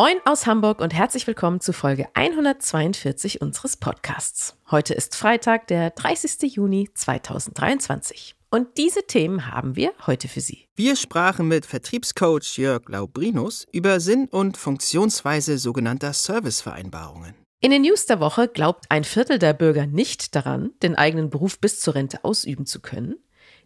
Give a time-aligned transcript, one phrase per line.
[0.00, 4.56] Moin aus Hamburg und herzlich willkommen zu Folge 142 unseres Podcasts.
[4.70, 6.54] Heute ist Freitag, der 30.
[6.54, 8.36] Juni 2023.
[8.48, 10.66] Und diese Themen haben wir heute für Sie.
[10.76, 17.34] Wir sprachen mit Vertriebscoach Jörg Laubrinus über Sinn und Funktionsweise sogenannter Servicevereinbarungen.
[17.58, 21.58] In den News der Woche glaubt ein Viertel der Bürger nicht daran, den eigenen Beruf
[21.58, 23.16] bis zur Rente ausüben zu können.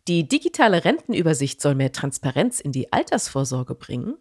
[0.09, 4.15] Die digitale Rentenübersicht soll mehr Transparenz in die Altersvorsorge bringen.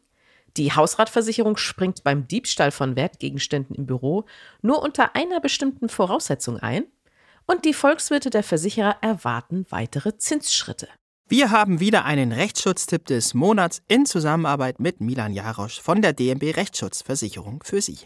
[0.57, 4.25] Die Hausratversicherung springt beim Diebstahl von Wertgegenständen im Büro
[4.61, 6.85] nur unter einer bestimmten Voraussetzung ein
[7.47, 10.87] und die Volkswirte der Versicherer erwarten weitere Zinsschritte.
[11.27, 16.57] Wir haben wieder einen Rechtsschutztipp des Monats in Zusammenarbeit mit Milan Jarosch von der DMB
[16.57, 17.99] Rechtsschutzversicherung für Sie.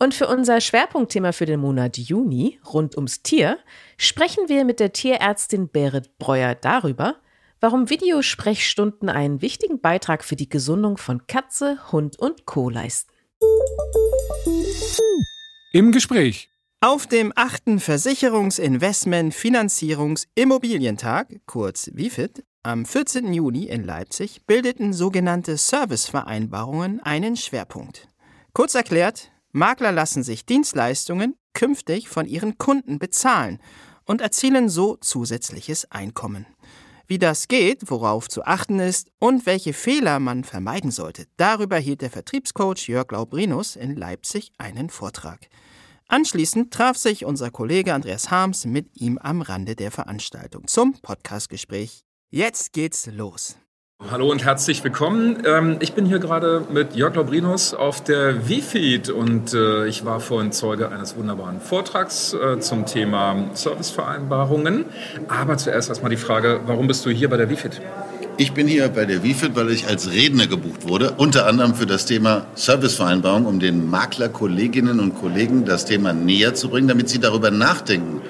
[0.00, 3.58] Und für unser Schwerpunktthema für den Monat Juni rund ums Tier
[3.98, 7.14] sprechen wir mit der Tierärztin Berit Breuer darüber,
[7.62, 12.68] warum Videosprechstunden einen wichtigen Beitrag für die Gesundung von Katze, Hund und Co.
[12.68, 13.12] leisten.
[15.72, 16.50] Im Gespräch.
[16.80, 23.32] Auf dem achten Versicherungs-, Investment-, Finanzierungs-, Immobilientag, kurz WIFID, am 14.
[23.32, 28.08] Juni in Leipzig bildeten sogenannte Servicevereinbarungen einen Schwerpunkt.
[28.52, 33.60] Kurz erklärt, Makler lassen sich Dienstleistungen künftig von ihren Kunden bezahlen
[34.04, 36.46] und erzielen so zusätzliches Einkommen.
[37.12, 42.00] Wie das geht, worauf zu achten ist und welche Fehler man vermeiden sollte, darüber hielt
[42.00, 45.50] der Vertriebscoach Jörg Laubrinus in Leipzig einen Vortrag.
[46.08, 52.00] Anschließend traf sich unser Kollege Andreas Harms mit ihm am Rande der Veranstaltung zum Podcastgespräch.
[52.30, 53.58] Jetzt geht's los.
[54.10, 55.42] Hallo und herzlich willkommen.
[55.46, 60.18] Ähm, ich bin hier gerade mit Jörg Laubrinus auf der WIFID und äh, ich war
[60.20, 64.86] vorhin Zeuge eines wunderbaren Vortrags äh, zum Thema Servicevereinbarungen.
[65.28, 67.80] Aber zuerst erstmal die Frage, warum bist du hier bei der WIFID?
[68.38, 71.86] Ich bin hier bei der WIFID, weil ich als Redner gebucht wurde, unter anderem für
[71.86, 77.20] das Thema Servicevereinbarung, um den Maklerkolleginnen und Kollegen das Thema näher zu bringen, damit sie
[77.20, 78.20] darüber nachdenken,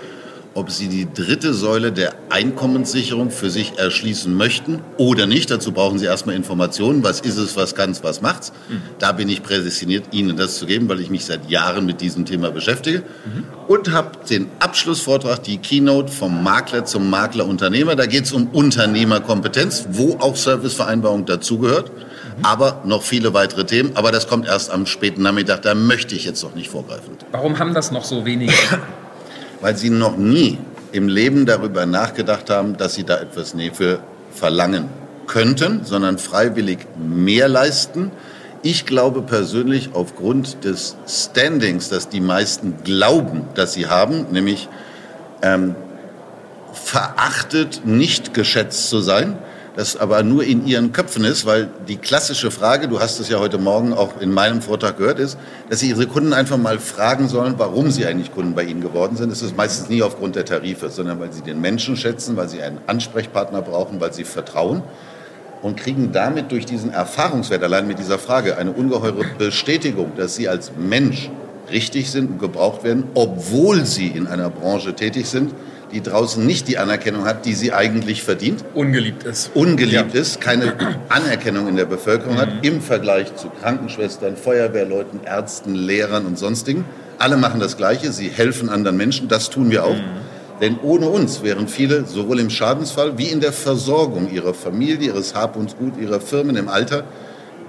[0.54, 5.50] ob sie die dritte Säule der Einkommenssicherung für sich erschließen möchten oder nicht.
[5.50, 7.02] Dazu brauchen sie erstmal Informationen.
[7.02, 8.52] Was ist es, was kann es, was macht's?
[8.68, 8.82] Mhm.
[8.98, 12.24] Da bin ich prädestiniert, Ihnen das zu geben, weil ich mich seit Jahren mit diesem
[12.24, 12.98] Thema beschäftige.
[13.24, 13.44] Mhm.
[13.68, 17.96] Und habe den Abschlussvortrag, die Keynote vom Makler zum Maklerunternehmer.
[17.96, 21.90] Da geht es um Unternehmerkompetenz, wo auch Servicevereinbarung dazugehört.
[21.90, 22.44] Mhm.
[22.44, 23.92] Aber noch viele weitere Themen.
[23.94, 25.62] Aber das kommt erst am späten Nachmittag.
[25.62, 27.16] Da möchte ich jetzt noch nicht vorgreifen.
[27.30, 28.52] Warum haben das noch so wenige?
[29.62, 30.58] weil sie noch nie
[30.90, 34.00] im Leben darüber nachgedacht haben, dass sie da etwas für
[34.34, 34.88] verlangen
[35.26, 38.10] könnten, sondern freiwillig mehr leisten.
[38.62, 44.68] Ich glaube persönlich aufgrund des Standings, das die meisten glauben, dass sie haben, nämlich
[45.42, 45.74] ähm,
[46.72, 49.38] verachtet, nicht geschätzt zu sein,
[49.76, 53.38] das aber nur in ihren Köpfen ist, weil die klassische Frage, du hast es ja
[53.38, 55.38] heute Morgen auch in meinem Vortrag gehört, ist,
[55.70, 59.16] dass sie ihre Kunden einfach mal fragen sollen, warum sie eigentlich Kunden bei ihnen geworden
[59.16, 59.32] sind.
[59.32, 62.62] Es ist meistens nie aufgrund der Tarife, sondern weil sie den Menschen schätzen, weil sie
[62.62, 64.82] einen Ansprechpartner brauchen, weil sie vertrauen
[65.62, 70.48] und kriegen damit durch diesen Erfahrungswert allein mit dieser Frage eine ungeheure Bestätigung, dass sie
[70.48, 71.30] als Mensch
[71.70, 75.54] richtig sind und gebraucht werden, obwohl sie in einer Branche tätig sind,
[75.92, 78.64] die draußen nicht die Anerkennung hat, die sie eigentlich verdient.
[78.74, 79.50] Ungeliebt ist.
[79.54, 80.20] Ungeliebt ja.
[80.20, 80.74] ist, keine
[81.08, 82.40] Anerkennung in der Bevölkerung mhm.
[82.40, 86.84] hat im Vergleich zu Krankenschwestern, Feuerwehrleuten, Ärzten, Lehrern und sonstigen.
[87.18, 89.94] Alle machen das Gleiche, sie helfen anderen Menschen, das tun wir auch.
[89.94, 90.22] Mhm.
[90.60, 95.34] Denn ohne uns wären viele sowohl im Schadensfall wie in der Versorgung ihrer Familie, ihres
[95.34, 97.04] Hab und Gut, ihrer Firmen im Alter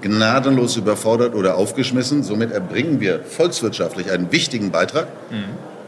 [0.00, 2.22] gnadenlos überfordert oder aufgeschmissen.
[2.22, 5.08] Somit erbringen wir volkswirtschaftlich einen wichtigen Beitrag.
[5.30, 5.44] Mhm.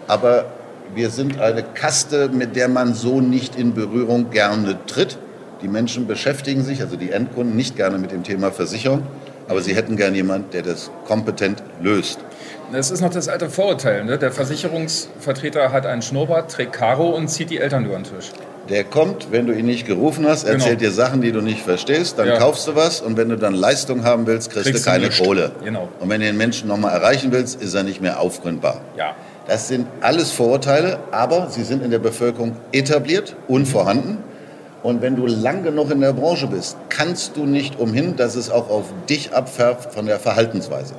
[0.09, 0.47] Aber
[0.95, 5.19] wir sind eine Kaste, mit der man so nicht in Berührung gerne tritt.
[5.63, 9.03] Die Menschen beschäftigen sich, also die Endkunden, nicht gerne mit dem Thema Versicherung,
[9.49, 12.19] aber sie hätten gern jemanden, der das kompetent löst.
[12.73, 14.05] Das ist noch das alte Vorurteil.
[14.05, 14.19] Ne?
[14.19, 18.33] Der Versicherungsvertreter hat einen Schnurrbart, trägt Karo und zieht die Eltern über den Tisch.
[18.69, 20.91] Der kommt, wenn du ihn nicht gerufen hast, erzählt genau.
[20.91, 22.39] dir Sachen, die du nicht verstehst, dann ja.
[22.39, 25.53] kaufst du was und wenn du dann Leistung haben willst, kriegst, kriegst du keine Kohle.
[25.65, 25.89] Genau.
[26.01, 28.81] Und wenn du den Menschen nochmal erreichen willst, ist er nicht mehr aufgründbar.
[28.97, 29.15] Ja.
[29.47, 34.19] Das sind alles Vorurteile, aber sie sind in der Bevölkerung etabliert und vorhanden.
[34.83, 38.51] Und wenn du lang genug in der Branche bist, kannst du nicht umhin, dass es
[38.51, 40.95] auch auf dich abfärbt von der Verhaltensweise.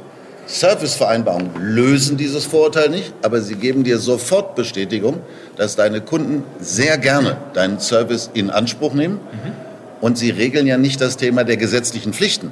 [0.47, 5.19] Servicevereinbarungen lösen dieses Vorurteil nicht, aber sie geben dir sofort Bestätigung,
[5.57, 9.15] dass deine Kunden sehr gerne deinen Service in Anspruch nehmen.
[9.15, 9.51] Mhm.
[9.99, 12.51] Und sie regeln ja nicht das Thema der gesetzlichen Pflichten,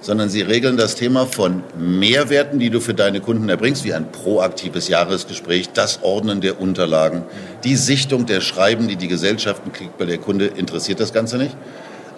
[0.00, 4.10] sondern sie regeln das Thema von Mehrwerten, die du für deine Kunden erbringst, wie ein
[4.12, 7.24] proaktives Jahresgespräch, das Ordnen der Unterlagen,
[7.64, 11.56] die Sichtung der Schreiben, die die Gesellschaften kriegt, weil der Kunde interessiert das Ganze nicht.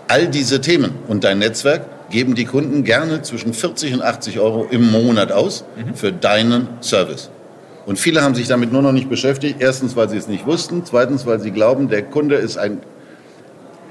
[0.06, 4.66] All diese Themen und dein Netzwerk geben die Kunden gerne zwischen 40 und 80 Euro
[4.70, 5.94] im Monat aus mhm.
[5.94, 7.30] für deinen Service.
[7.86, 9.56] Und viele haben sich damit nur noch nicht beschäftigt.
[9.60, 10.84] Erstens, weil sie es nicht wussten.
[10.84, 12.80] Zweitens, weil sie glauben, der Kunde ist ein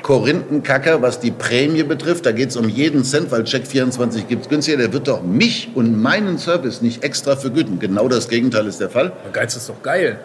[0.04, 2.25] Korinthenkacker, was die Prämie betrifft.
[2.28, 4.78] Da geht es um jeden Cent, weil Check24 gibt es günstiger.
[4.78, 7.80] Der wird doch mich und meinen Service nicht extra vergüten.
[7.80, 9.08] Genau das Gegenteil ist der Fall.
[9.08, 10.20] Aber Geiz ist doch geil.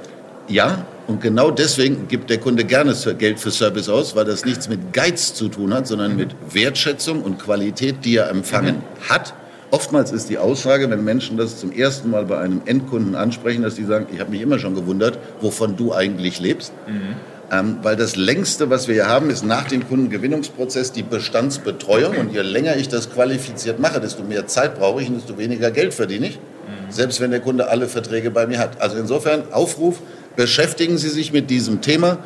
[0.48, 4.68] Ja, und genau deswegen gibt der Kunde gerne Geld für Service aus, weil das nichts
[4.68, 9.08] mit Geiz zu tun hat, sondern mit Wertschätzung und Qualität, die er empfangen mhm.
[9.08, 9.34] hat.
[9.70, 13.74] Oftmals ist die Aussage, wenn Menschen das zum ersten Mal bei einem Endkunden ansprechen, dass
[13.74, 16.72] die sagen, ich habe mich immer schon gewundert, wovon du eigentlich lebst.
[16.86, 17.16] Mhm.
[17.50, 22.16] Ähm, weil das längste, was wir hier haben, ist nach dem Kundengewinnungsprozess die Bestandsbetreuung.
[22.16, 25.70] Und je länger ich das qualifiziert mache, desto mehr Zeit brauche ich und desto weniger
[25.70, 26.36] Geld verdiene ich.
[26.36, 26.90] Mhm.
[26.90, 28.80] Selbst wenn der Kunde alle Verträge bei mir hat.
[28.80, 30.00] Also insofern Aufruf,
[30.36, 32.18] beschäftigen Sie sich mit diesem Thema.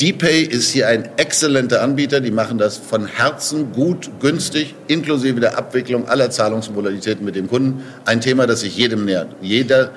[0.00, 2.20] DPay ist hier ein exzellenter Anbieter.
[2.20, 7.84] Die machen das von Herzen gut, günstig, inklusive der Abwicklung aller Zahlungsmodalitäten mit dem Kunden.
[8.06, 9.28] Ein Thema, das sich jedem nähert.
[9.42, 9.90] Jeder,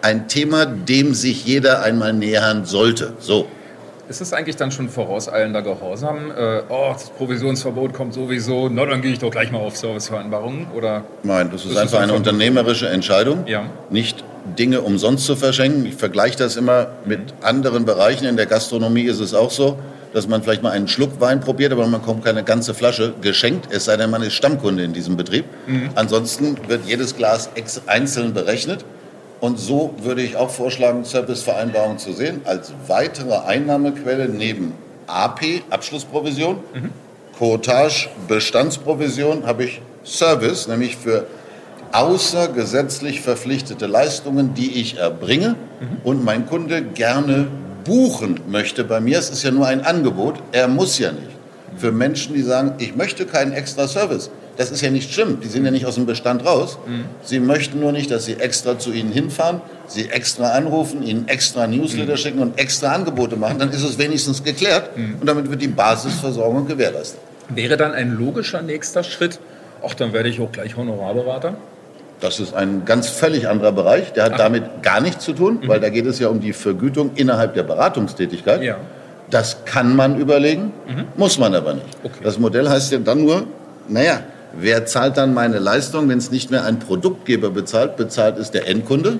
[0.00, 3.12] ein Thema, dem sich jeder einmal nähern sollte.
[3.20, 3.46] So.
[4.08, 6.30] Ist es eigentlich dann schon vorauseilender Gehorsam?
[6.30, 10.66] Äh, oh, das Provisionsverbot kommt sowieso, na dann gehe ich doch gleich mal auf Servicevereinbarungen?
[10.76, 13.46] Oder Nein, das ist, ist einfach eine unternehmerische Entscheidung.
[13.46, 13.64] Ja.
[13.90, 14.24] Nicht
[14.58, 15.86] Dinge umsonst zu verschenken.
[15.86, 18.26] Ich vergleiche das immer mit anderen Bereichen.
[18.26, 19.78] In der Gastronomie ist es auch so,
[20.12, 23.68] dass man vielleicht mal einen Schluck Wein probiert, aber man bekommt keine ganze Flasche geschenkt,
[23.70, 25.44] es sei denn, man ist Stammkunde in diesem Betrieb.
[25.66, 25.90] Mhm.
[25.96, 27.50] Ansonsten wird jedes Glas
[27.86, 28.84] einzeln berechnet.
[29.44, 34.72] Und so würde ich auch vorschlagen, Servicevereinbarungen zu sehen, als weitere Einnahmequelle neben
[35.06, 36.90] AP, Abschlussprovision, mhm.
[37.38, 41.26] Cottage, Bestandsprovision, habe ich Service, nämlich für
[41.92, 45.56] außergesetzlich verpflichtete Leistungen, die ich erbringe mhm.
[46.04, 47.46] und mein Kunde gerne
[47.84, 49.18] buchen möchte bei mir.
[49.18, 51.36] Es ist ja nur ein Angebot, er muss ja nicht.
[51.76, 55.40] Für Menschen, die sagen, ich möchte keinen extra Service, das ist ja nicht schlimm.
[55.40, 56.78] Die sind ja nicht aus dem Bestand raus.
[56.86, 57.06] Mhm.
[57.22, 61.66] Sie möchten nur nicht, dass Sie extra zu Ihnen hinfahren, Sie extra anrufen, Ihnen extra
[61.66, 62.16] Newsletter mhm.
[62.16, 63.58] schicken und extra Angebote machen.
[63.58, 65.16] Dann ist es wenigstens geklärt mhm.
[65.20, 67.18] und damit wird die Basisversorgung gewährleistet.
[67.48, 69.38] Wäre dann ein logischer nächster Schritt,
[69.84, 71.56] ach, dann werde ich auch gleich Honorarberater?
[72.20, 74.12] Das ist ein ganz völlig anderer Bereich.
[74.12, 74.38] Der hat ach.
[74.38, 75.68] damit gar nichts zu tun, mhm.
[75.68, 78.62] weil da geht es ja um die Vergütung innerhalb der Beratungstätigkeit.
[78.62, 78.76] Ja.
[79.30, 81.04] Das kann man überlegen, mhm.
[81.16, 81.86] muss man aber nicht.
[82.02, 82.20] Okay.
[82.22, 83.46] Das Modell heißt ja dann nur,
[83.88, 84.20] naja,
[84.58, 87.96] Wer zahlt dann meine Leistung, wenn es nicht mehr ein Produktgeber bezahlt?
[87.96, 89.18] Bezahlt ist der Endkunde.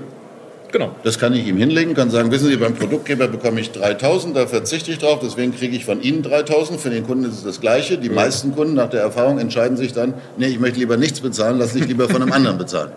[0.75, 0.91] Genau.
[1.05, 4.49] Das kann ich ihm hinlegen, kann sagen, wissen Sie, beim Produktgeber bekomme ich 3000, da
[4.49, 6.81] verzichte ich drauf, deswegen kriege ich von Ihnen 3000.
[6.81, 7.97] Für den Kunden ist es das Gleiche.
[7.97, 8.13] Die ja.
[8.13, 11.75] meisten Kunden nach der Erfahrung entscheiden sich dann, nee, ich möchte lieber nichts bezahlen, lass
[11.75, 12.91] dich lieber von einem anderen bezahlen.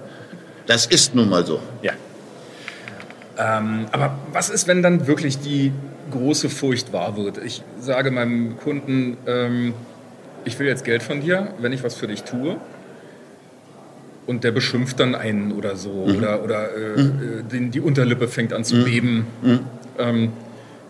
[0.66, 1.60] Das ist nun mal so.
[1.84, 1.94] Ja.
[3.38, 5.72] Ähm, aber was ist, wenn dann wirklich die
[6.10, 7.38] große Furcht wahr wird?
[7.38, 9.76] Ich sage meinem Kunden, ähm,
[10.48, 12.56] ich will jetzt Geld von dir, wenn ich was für dich tue.
[14.26, 15.90] Und der beschimpft dann einen oder so.
[15.90, 16.18] Mhm.
[16.18, 17.40] Oder, oder äh, mhm.
[17.40, 18.84] Äh, den, die Unterlippe fängt an zu mhm.
[18.84, 19.28] beben.
[19.42, 19.60] Mhm.
[20.00, 20.34] Ähm,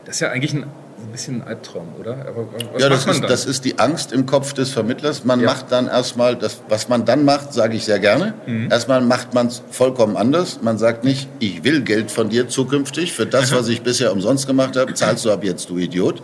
[0.06, 2.26] das ist ja eigentlich ein, ein bisschen ein Albtraum, oder?
[2.28, 5.24] Aber was ja, das ist, das ist die Angst im Kopf des Vermittlers.
[5.24, 5.48] Man ja.
[5.48, 8.34] macht dann erstmal, das, was man dann macht, sage ich sehr gerne.
[8.48, 8.72] Mhm.
[8.72, 10.60] Erstmal macht man es vollkommen anders.
[10.64, 13.14] Man sagt nicht, ich will Geld von dir zukünftig.
[13.14, 16.24] Für das, was ich bisher umsonst gemacht habe, zahlst du ab jetzt, du Idiot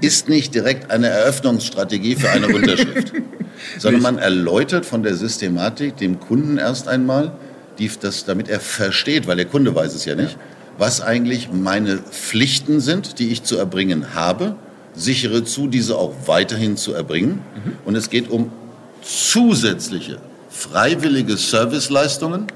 [0.00, 3.12] ist nicht direkt eine Eröffnungsstrategie für eine Unterschrift,
[3.78, 7.32] sondern man erläutert von der Systematik dem Kunden erst einmal,
[7.78, 10.38] die, das, damit er versteht, weil der Kunde weiß es ja nicht,
[10.78, 14.56] was eigentlich meine Pflichten sind, die ich zu erbringen habe,
[14.94, 17.40] sichere zu, diese auch weiterhin zu erbringen.
[17.54, 17.72] Mhm.
[17.84, 18.50] Und es geht um
[19.02, 20.18] zusätzliche
[20.50, 22.46] freiwillige Serviceleistungen,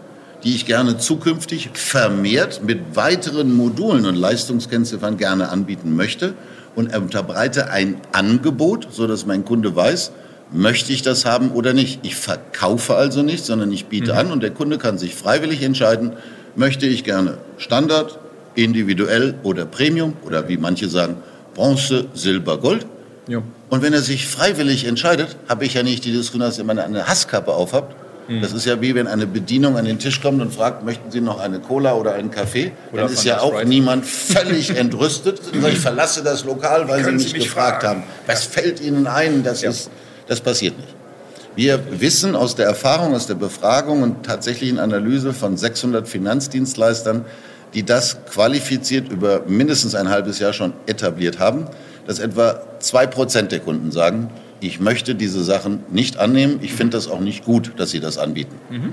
[0.42, 6.34] die ich gerne zukünftig vermehrt mit weiteren Modulen und Leistungskennziffern gerne anbieten möchte
[6.80, 10.12] und unterbreite ein Angebot, so dass mein Kunde weiß,
[10.52, 12.00] möchte ich das haben oder nicht.
[12.02, 14.18] Ich verkaufe also nicht, sondern ich biete mhm.
[14.18, 16.14] an und der Kunde kann sich freiwillig entscheiden,
[16.56, 18.18] möchte ich gerne Standard,
[18.54, 21.16] individuell oder Premium oder wie manche sagen,
[21.54, 22.86] Bronze, Silber, Gold.
[23.28, 23.42] Ja.
[23.68, 27.06] Und wenn er sich freiwillig entscheidet, habe ich ja nicht die Diskussion, dass ihr eine
[27.06, 27.94] Hasskappe aufhabt,
[28.30, 28.42] Mhm.
[28.42, 31.20] Das ist ja wie wenn eine Bedienung an den Tisch kommt und fragt, möchten Sie
[31.20, 32.70] noch eine Cola oder einen Kaffee?
[32.92, 33.68] Oder Dann ist ja auch Sprite.
[33.68, 35.40] niemand völlig entrüstet.
[35.52, 38.02] ich verlasse das Lokal, weil Sie mich, gefragt fragen.
[38.02, 38.10] haben.
[38.26, 39.42] Was fällt Ihnen ein?
[39.42, 39.70] Das, ja.
[39.70, 39.90] ist,
[40.28, 40.94] das passiert nicht.
[41.56, 47.24] Wir wissen aus der Erfahrung, aus der Befragung und tatsächlichen Analyse von 600 Finanzdienstleistern,
[47.74, 51.66] die das qualifiziert über mindestens ein halbes Jahr schon etabliert haben,
[52.06, 56.96] dass etwa zwei Prozent der Kunden sagen, ich möchte diese Sachen nicht annehmen, ich finde
[56.96, 58.54] das auch nicht gut, dass sie das anbieten.
[58.70, 58.92] Mhm.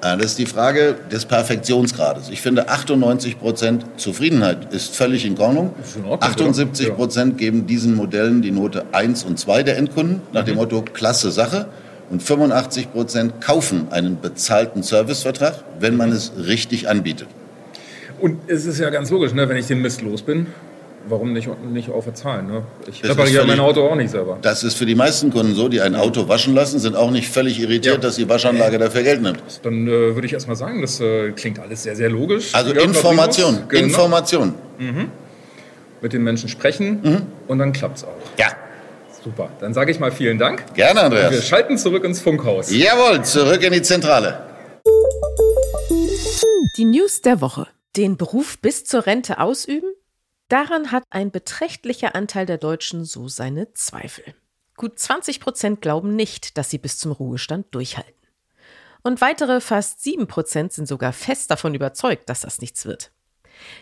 [0.00, 2.28] Das ist die Frage des Perfektionsgrades.
[2.28, 5.74] Ich finde, 98 Prozent Zufriedenheit ist völlig in Ordnung.
[5.96, 10.42] In Ordnung 78 Prozent geben diesen Modellen die Note 1 und 2 der Endkunden, nach
[10.42, 10.46] mhm.
[10.46, 11.66] dem Motto, klasse Sache.
[12.10, 17.26] Und 85 Prozent kaufen einen bezahlten Servicevertrag, wenn man es richtig anbietet.
[18.20, 20.46] Und es ist ja ganz logisch, ne, wenn ich den Mist los bin,
[21.08, 22.46] warum nicht, nicht auch verzahlen?
[22.46, 22.62] Ne?
[22.88, 24.38] Ich repariere mein Auto auch nicht selber.
[24.42, 27.28] Das ist für die meisten Kunden so, die ein Auto waschen lassen, sind auch nicht
[27.28, 28.00] völlig irritiert, ja.
[28.00, 29.42] dass die Waschanlage dafür Geld nimmt.
[29.62, 32.54] Dann äh, würde ich erst mal sagen, das äh, klingt alles sehr, sehr logisch.
[32.54, 33.84] Also Information, genau.
[33.84, 34.54] Information.
[34.78, 35.10] Mhm.
[36.02, 37.22] Mit den Menschen sprechen mhm.
[37.48, 38.38] und dann klappt es auch.
[38.38, 38.48] Ja.
[39.24, 40.74] Super, dann sage ich mal vielen Dank.
[40.74, 41.30] Gerne, Andreas.
[41.30, 42.70] Und wir schalten zurück ins Funkhaus.
[42.70, 44.38] Jawohl, zurück in die Zentrale.
[46.76, 47.66] Die News der Woche.
[47.96, 49.95] Den Beruf bis zur Rente ausüben?
[50.48, 54.34] Daran hat ein beträchtlicher Anteil der Deutschen so seine Zweifel.
[54.76, 58.14] Gut 20 Prozent glauben nicht, dass sie bis zum Ruhestand durchhalten.
[59.02, 63.12] Und weitere fast 7 Prozent sind sogar fest davon überzeugt, dass das nichts wird.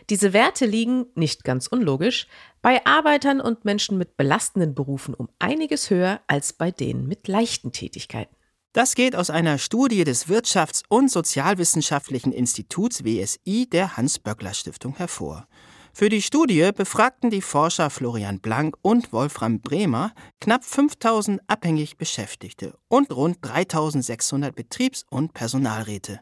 [0.09, 2.29] Diese Werte liegen, nicht ganz unlogisch,
[2.63, 7.73] bei Arbeitern und Menschen mit belastenden Berufen um einiges höher als bei denen mit leichten
[7.73, 8.37] Tätigkeiten.
[8.73, 15.49] Das geht aus einer Studie des Wirtschafts- und Sozialwissenschaftlichen Instituts WSI der Hans-Böckler-Stiftung hervor.
[15.97, 22.77] Für die Studie befragten die Forscher Florian Blank und Wolfram Bremer knapp 5000 abhängig Beschäftigte
[22.89, 26.19] und rund 3600 Betriebs- und Personalräte.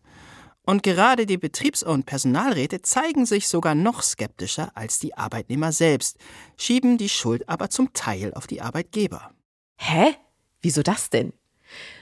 [0.66, 6.18] Und gerade die Betriebs- und Personalräte zeigen sich sogar noch skeptischer als die Arbeitnehmer selbst,
[6.58, 9.30] schieben die Schuld aber zum Teil auf die Arbeitgeber.
[9.78, 10.16] Hä?
[10.60, 11.32] Wieso das denn?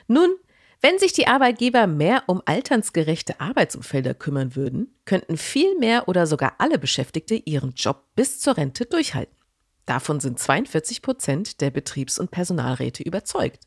[0.08, 0.34] Nun,
[0.82, 6.54] wenn sich die Arbeitgeber mehr um alternsgerechte Arbeitsumfelder kümmern würden, könnten viel mehr oder sogar
[6.58, 9.36] alle Beschäftigte ihren Job bis zur Rente durchhalten.
[9.84, 13.66] Davon sind 42 Prozent der Betriebs- und Personalräte überzeugt.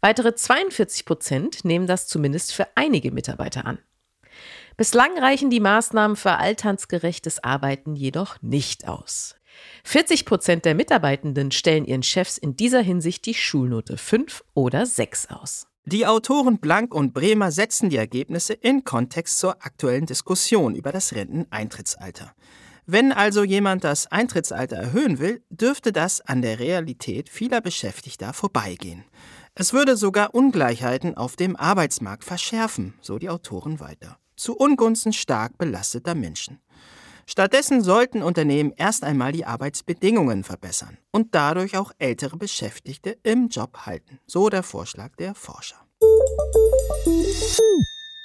[0.00, 3.78] Weitere 42 Prozent nehmen das zumindest für einige Mitarbeiter an.
[4.76, 9.34] Bislang reichen die Maßnahmen für alternsgerechtes Arbeiten jedoch nicht aus.
[9.84, 15.30] 40 Prozent der Mitarbeitenden stellen ihren Chefs in dieser Hinsicht die Schulnote 5 oder 6
[15.30, 15.69] aus.
[15.86, 21.14] Die Autoren Blank und Bremer setzen die Ergebnisse in Kontext zur aktuellen Diskussion über das
[21.14, 22.34] Renteneintrittsalter.
[22.84, 29.04] Wenn also jemand das Eintrittsalter erhöhen will, dürfte das an der Realität vieler Beschäftigter vorbeigehen.
[29.54, 35.56] Es würde sogar Ungleichheiten auf dem Arbeitsmarkt verschärfen, so die Autoren weiter, zu Ungunsten stark
[35.56, 36.60] belasteter Menschen.
[37.30, 43.86] Stattdessen sollten Unternehmen erst einmal die Arbeitsbedingungen verbessern und dadurch auch ältere Beschäftigte im Job
[43.86, 45.76] halten, so der Vorschlag der Forscher.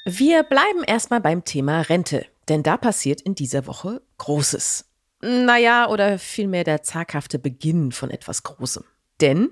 [0.06, 4.86] Wir bleiben erstmal beim Thema Rente, denn da passiert in dieser Woche Großes.
[5.22, 8.86] Naja, oder vielmehr der zaghafte Beginn von etwas Großem.
[9.22, 9.52] Denn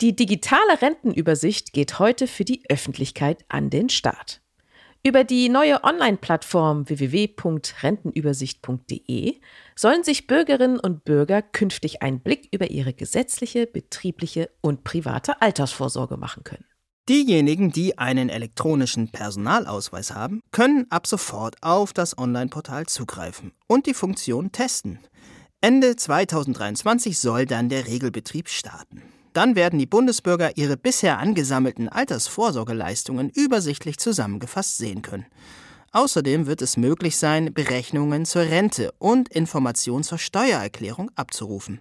[0.00, 4.42] die digitale Rentenübersicht geht heute für die Öffentlichkeit an den Start.
[5.04, 9.40] Über die neue Online-Plattform www.rentenübersicht.de
[9.76, 16.16] sollen sich Bürgerinnen und Bürger künftig einen Blick über ihre gesetzliche, betriebliche und private Altersvorsorge
[16.16, 16.64] machen können.
[17.08, 23.94] Diejenigen, die einen elektronischen Personalausweis haben, können ab sofort auf das Online-Portal zugreifen und die
[23.94, 24.98] Funktion testen.
[25.60, 29.02] Ende 2023 soll dann der Regelbetrieb starten.
[29.38, 35.26] Dann werden die Bundesbürger ihre bisher angesammelten Altersvorsorgeleistungen übersichtlich zusammengefasst sehen können.
[35.92, 41.80] Außerdem wird es möglich sein, Berechnungen zur Rente und Informationen zur Steuererklärung abzurufen.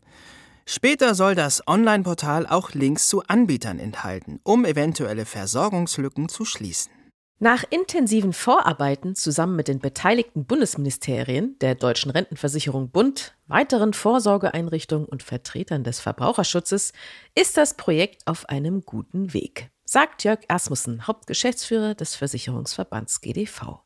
[0.68, 6.92] Später soll das Online-Portal auch Links zu Anbietern enthalten, um eventuelle Versorgungslücken zu schließen.
[7.40, 15.22] Nach intensiven Vorarbeiten zusammen mit den beteiligten Bundesministerien, der Deutschen Rentenversicherung Bund, weiteren Vorsorgeeinrichtungen und
[15.22, 16.94] Vertretern des Verbraucherschutzes
[17.36, 23.82] ist das Projekt auf einem guten Weg, sagt Jörg Asmussen, Hauptgeschäftsführer des Versicherungsverbands GDV.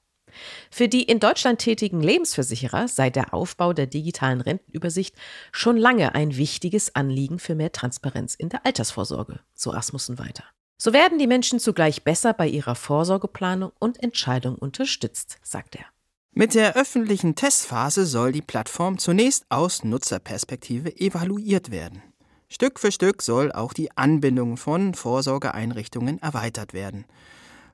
[0.69, 5.13] Für die in Deutschland tätigen Lebensversicherer sei der Aufbau der digitalen Rentenübersicht
[5.51, 10.45] schon lange ein wichtiges Anliegen für mehr Transparenz in der Altersvorsorge, so Asmussen weiter.
[10.83, 15.85] So werden die Menschen zugleich besser bei ihrer Vorsorgeplanung und Entscheidung unterstützt, sagt er.
[16.33, 22.01] Mit der öffentlichen Testphase soll die Plattform zunächst aus Nutzerperspektive evaluiert werden.
[22.49, 27.05] Stück für Stück soll auch die Anbindung von Vorsorgeeinrichtungen erweitert werden.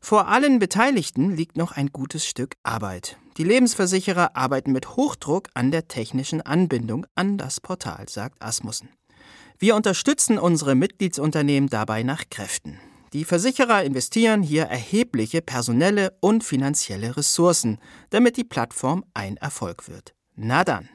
[0.01, 3.15] Vor allen Beteiligten liegt noch ein gutes Stück Arbeit.
[3.37, 8.89] Die Lebensversicherer arbeiten mit Hochdruck an der technischen Anbindung an das Portal, sagt Asmussen.
[9.59, 12.77] Wir unterstützen unsere Mitgliedsunternehmen dabei nach Kräften.
[13.13, 20.13] Die Versicherer investieren hier erhebliche personelle und finanzielle Ressourcen, damit die Plattform ein Erfolg wird.
[20.35, 20.89] Na dann.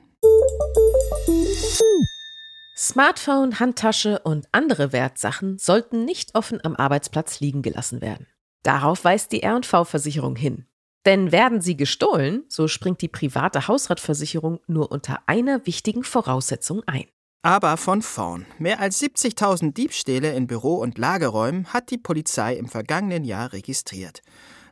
[2.76, 8.26] Smartphone, Handtasche und andere Wertsachen sollten nicht offen am Arbeitsplatz liegen gelassen werden.
[8.62, 10.66] Darauf weist die R&V-Versicherung hin.
[11.04, 17.06] Denn werden sie gestohlen, so springt die private Hausratversicherung nur unter einer wichtigen Voraussetzung ein.
[17.44, 18.46] Aber von vorn.
[18.58, 24.22] Mehr als 70.000 Diebstähle in Büro- und Lagerräumen hat die Polizei im vergangenen Jahr registriert.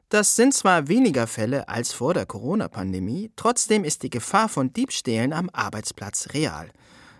[0.08, 5.32] Das sind zwar weniger Fälle als vor der Corona-Pandemie, trotzdem ist die Gefahr von Diebstählen
[5.32, 6.70] am Arbeitsplatz real.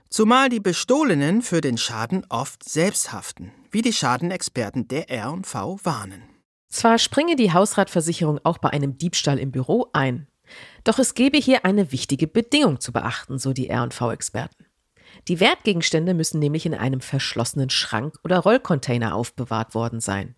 [0.09, 6.23] Zumal die Bestohlenen für den Schaden oft selbst haften, wie die Schadenexperten der R&V warnen.
[6.69, 10.28] Zwar springe die Hausratversicherung auch bei einem Diebstahl im Büro ein,
[10.85, 14.70] doch es gebe hier eine wichtige Bedingung zu beachten, so die R&V-Experten.
[15.29, 20.35] Die Wertgegenstände müssen nämlich in einem verschlossenen Schrank oder Rollcontainer aufbewahrt worden sein.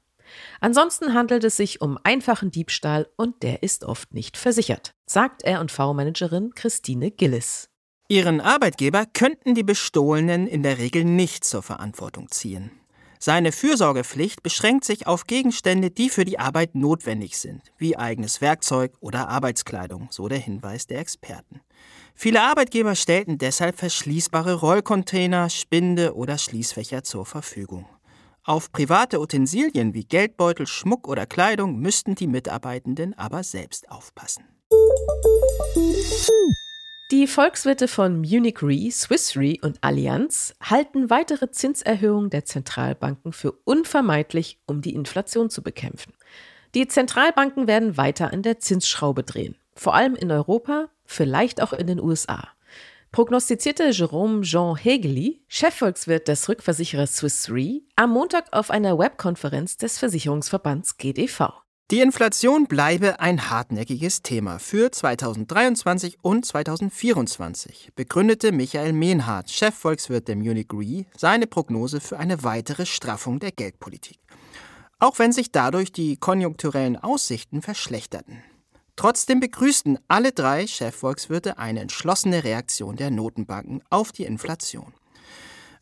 [0.61, 6.53] Ansonsten handelt es sich um einfachen Diebstahl und der ist oft nicht versichert, sagt R&V-Managerin
[6.55, 7.69] Christine Gillis.
[8.09, 12.71] Ihren Arbeitgeber könnten die Bestohlenen in der Regel nicht zur Verantwortung ziehen.
[13.19, 18.95] Seine Fürsorgepflicht beschränkt sich auf Gegenstände, die für die Arbeit notwendig sind, wie eigenes Werkzeug
[18.99, 21.61] oder Arbeitskleidung, so der Hinweis der Experten.
[22.15, 27.87] Viele Arbeitgeber stellten deshalb verschließbare Rollcontainer, Spinde oder Schließfächer zur Verfügung.
[28.45, 34.45] Auf private Utensilien wie Geldbeutel, Schmuck oder Kleidung müssten die Mitarbeitenden aber selbst aufpassen.
[37.13, 43.53] Die Volkswirte von Munich Re, Swiss Re und Allianz halten weitere Zinserhöhungen der Zentralbanken für
[43.65, 46.15] unvermeidlich, um die Inflation zu bekämpfen.
[46.75, 51.87] Die Zentralbanken werden weiter an der Zinsschraube drehen, vor allem in Europa, vielleicht auch in
[51.87, 52.49] den USA
[53.13, 59.99] prognostizierte Jerome Jean Hegeli, Chefvolkswirt des Rückversicherers Swiss Re, am Montag auf einer Webkonferenz des
[59.99, 61.53] Versicherungsverbands GDV.
[61.91, 70.37] Die Inflation bleibe ein hartnäckiges Thema für 2023 und 2024, begründete Michael Mehnhardt, Chefvolkswirt der
[70.37, 74.19] Munich Re, seine Prognose für eine weitere Straffung der Geldpolitik.
[75.01, 78.43] Auch wenn sich dadurch die konjunkturellen Aussichten verschlechterten.
[78.97, 84.93] Trotzdem begrüßten alle drei Chefvolkswirte eine entschlossene Reaktion der Notenbanken auf die Inflation.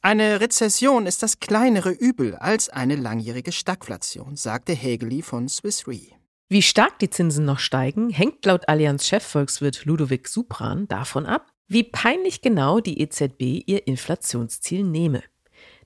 [0.02, 6.00] Eine Rezession ist das kleinere Übel als eine langjährige Stagflation, sagte Hegeli von Swiss Re.
[6.48, 11.84] Wie stark die Zinsen noch steigen, hängt laut Allianz Chefvolkswirt Ludovic Supran davon ab, wie
[11.84, 15.22] peinlich genau die EZB ihr Inflationsziel nehme.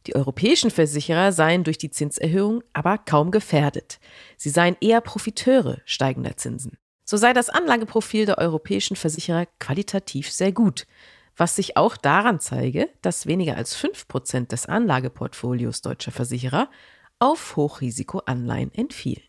[0.06, 3.98] Die europäischen Versicherer seien durch die Zinserhöhung aber kaum gefährdet.
[4.36, 6.78] Sie seien eher Profiteure steigender Zinsen.
[7.04, 10.86] So sei das Anlageprofil der europäischen Versicherer qualitativ sehr gut,
[11.36, 16.70] was sich auch daran zeige, dass weniger als 5% des Anlageportfolios deutscher Versicherer
[17.18, 19.22] auf Hochrisikoanleihen entfielen.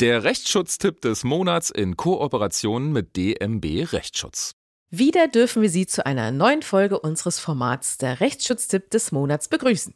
[0.00, 4.52] Der Rechtsschutztipp des Monats in Kooperation mit DMB Rechtsschutz.
[4.90, 9.94] Wieder dürfen wir Sie zu einer neuen Folge unseres Formats der Rechtsschutztipp des Monats begrüßen.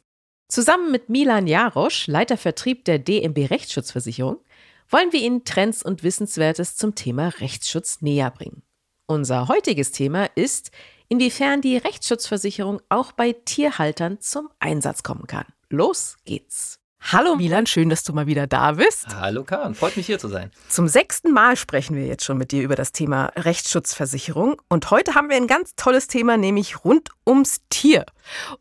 [0.51, 4.41] Zusammen mit Milan Jarosch, Leiter Vertrieb der DMB Rechtsschutzversicherung,
[4.89, 8.61] wollen wir Ihnen Trends und Wissenswertes zum Thema Rechtsschutz näher bringen.
[9.05, 10.71] Unser heutiges Thema ist,
[11.07, 15.45] inwiefern die Rechtsschutzversicherung auch bei Tierhaltern zum Einsatz kommen kann.
[15.69, 16.80] Los geht's!
[17.03, 19.07] Hallo Milan, schön, dass du mal wieder da bist.
[19.19, 20.51] Hallo Karin, freut mich hier zu sein.
[20.69, 24.61] Zum sechsten Mal sprechen wir jetzt schon mit dir über das Thema Rechtsschutzversicherung.
[24.69, 28.05] Und heute haben wir ein ganz tolles Thema, nämlich rund ums Tier.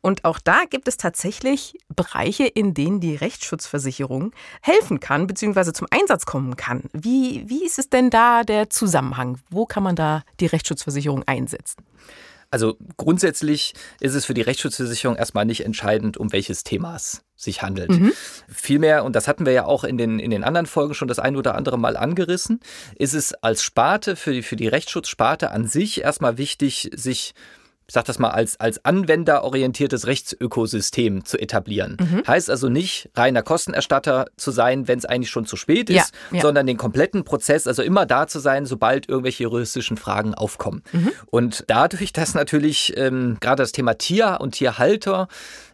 [0.00, 5.86] Und auch da gibt es tatsächlich Bereiche, in denen die Rechtsschutzversicherung helfen kann, beziehungsweise zum
[5.90, 6.84] Einsatz kommen kann.
[6.92, 9.38] Wie, wie ist es denn da der Zusammenhang?
[9.50, 11.84] Wo kann man da die Rechtsschutzversicherung einsetzen?
[12.50, 17.62] Also grundsätzlich ist es für die Rechtsschutzversicherung erstmal nicht entscheidend, um welches Thema es sich
[17.62, 17.90] handelt.
[17.90, 18.12] Mhm.
[18.48, 21.18] Vielmehr, und das hatten wir ja auch in den, in den anderen Folgen schon das
[21.18, 22.60] ein oder andere Mal angerissen,
[22.96, 27.34] ist es als Sparte, für die, für die Rechtsschutzsparte an sich erstmal wichtig, sich
[27.90, 31.96] ich sage das mal, als, als anwenderorientiertes Rechtsökosystem zu etablieren.
[31.98, 32.22] Mhm.
[32.24, 36.36] Heißt also nicht, reiner Kostenerstatter zu sein, wenn es eigentlich schon zu spät ist, ja,
[36.36, 36.40] ja.
[36.40, 40.84] sondern den kompletten Prozess, also immer da zu sein, sobald irgendwelche juristischen Fragen aufkommen.
[40.92, 41.10] Mhm.
[41.32, 45.26] Und dadurch, dass natürlich ähm, gerade das Thema Tier und Tierhalter,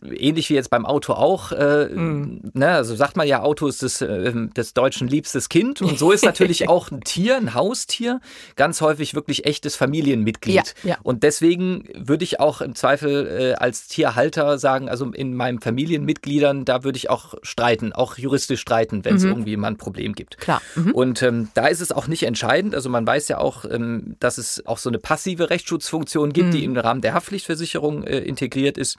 [0.02, 2.50] ähnlich wie jetzt beim Auto auch, äh, mhm.
[2.55, 5.83] ne, also sagt man ja, Auto ist das, äh, des Deutschen liebstes Kind.
[5.83, 8.22] Und so ist natürlich auch ein Tier, ein Haustier,
[8.57, 10.74] ganz häufig wirklich echtes Familienmitglied.
[10.83, 15.60] Ja, und deswegen würde ich auch im Zweifel äh, als Tierhalter sagen, also in meinen
[15.60, 19.30] Familienmitgliedern, da würde ich auch streiten, auch juristisch streiten, wenn es mhm.
[19.30, 20.38] irgendwie mal ein Problem gibt.
[20.38, 20.62] Klar.
[20.74, 20.92] Mhm.
[20.92, 22.74] Und ähm, da ist es auch nicht entscheidend.
[22.74, 26.52] Also man weiß ja auch, ähm, dass es auch so eine passive Rechtsschutzfunktion gibt, mhm.
[26.52, 28.98] die im Rahmen der Haftpflichtversicherung äh, integriert ist.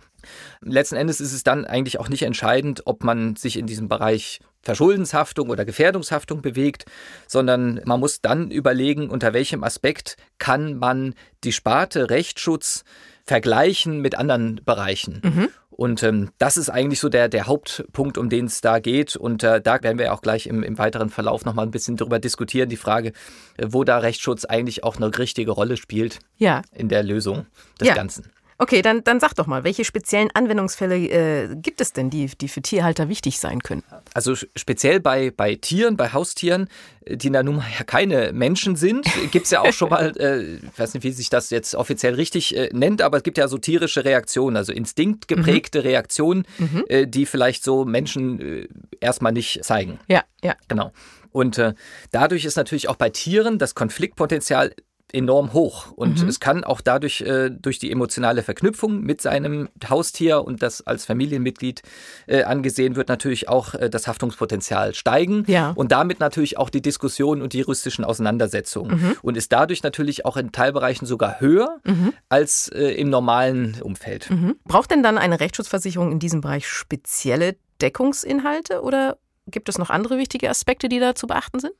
[0.61, 4.39] Letzten Endes ist es dann eigentlich auch nicht entscheidend, ob man sich in diesem Bereich
[4.67, 6.83] Verschuldenshaftung oder Gefährdungshaftung bewegt,
[7.25, 12.83] sondern man muss dann überlegen, unter welchem Aspekt kann man die Sparte Rechtsschutz
[13.23, 15.21] vergleichen mit anderen Bereichen.
[15.23, 15.49] Mhm.
[15.69, 19.15] Und ähm, das ist eigentlich so der, der Hauptpunkt, um den es da geht.
[19.15, 22.19] Und äh, da werden wir auch gleich im, im weiteren Verlauf nochmal ein bisschen drüber
[22.19, 23.13] diskutieren, die Frage,
[23.55, 26.63] äh, wo da Rechtsschutz eigentlich auch eine richtige Rolle spielt ja.
[26.73, 27.45] in der Lösung
[27.79, 27.93] des ja.
[27.93, 28.31] Ganzen.
[28.59, 32.47] Okay, dann, dann sag doch mal, welche speziellen Anwendungsfälle äh, gibt es denn, die, die
[32.47, 33.83] für Tierhalter wichtig sein können?
[34.15, 36.67] Also speziell bei, bei Tieren, bei Haustieren,
[37.05, 40.55] äh, die na nun ja keine Menschen sind, gibt es ja auch schon mal, äh,
[40.55, 43.47] ich weiß nicht, wie sich das jetzt offiziell richtig äh, nennt, aber es gibt ja
[43.47, 45.85] so tierische Reaktionen, also instinktgeprägte mhm.
[45.85, 46.83] Reaktionen, mhm.
[46.87, 48.67] Äh, die vielleicht so Menschen äh,
[48.99, 49.99] erstmal nicht zeigen.
[50.07, 50.55] Ja, ja.
[50.67, 50.91] Genau.
[51.31, 51.75] Und äh,
[52.11, 54.73] dadurch ist natürlich auch bei Tieren das Konfliktpotenzial
[55.13, 55.91] enorm hoch.
[55.93, 56.27] Und mhm.
[56.27, 61.05] es kann auch dadurch, äh, durch die emotionale Verknüpfung mit seinem Haustier und das als
[61.05, 61.81] Familienmitglied
[62.27, 65.45] äh, angesehen wird, natürlich auch äh, das Haftungspotenzial steigen.
[65.47, 65.71] Ja.
[65.75, 69.01] Und damit natürlich auch die Diskussionen und die juristischen Auseinandersetzungen.
[69.01, 69.17] Mhm.
[69.21, 72.13] Und ist dadurch natürlich auch in Teilbereichen sogar höher mhm.
[72.27, 74.29] als äh, im normalen Umfeld.
[74.29, 74.57] Mhm.
[74.65, 79.17] Braucht denn dann eine Rechtsschutzversicherung in diesem Bereich spezielle Deckungsinhalte oder
[79.47, 81.73] gibt es noch andere wichtige Aspekte, die da zu beachten sind?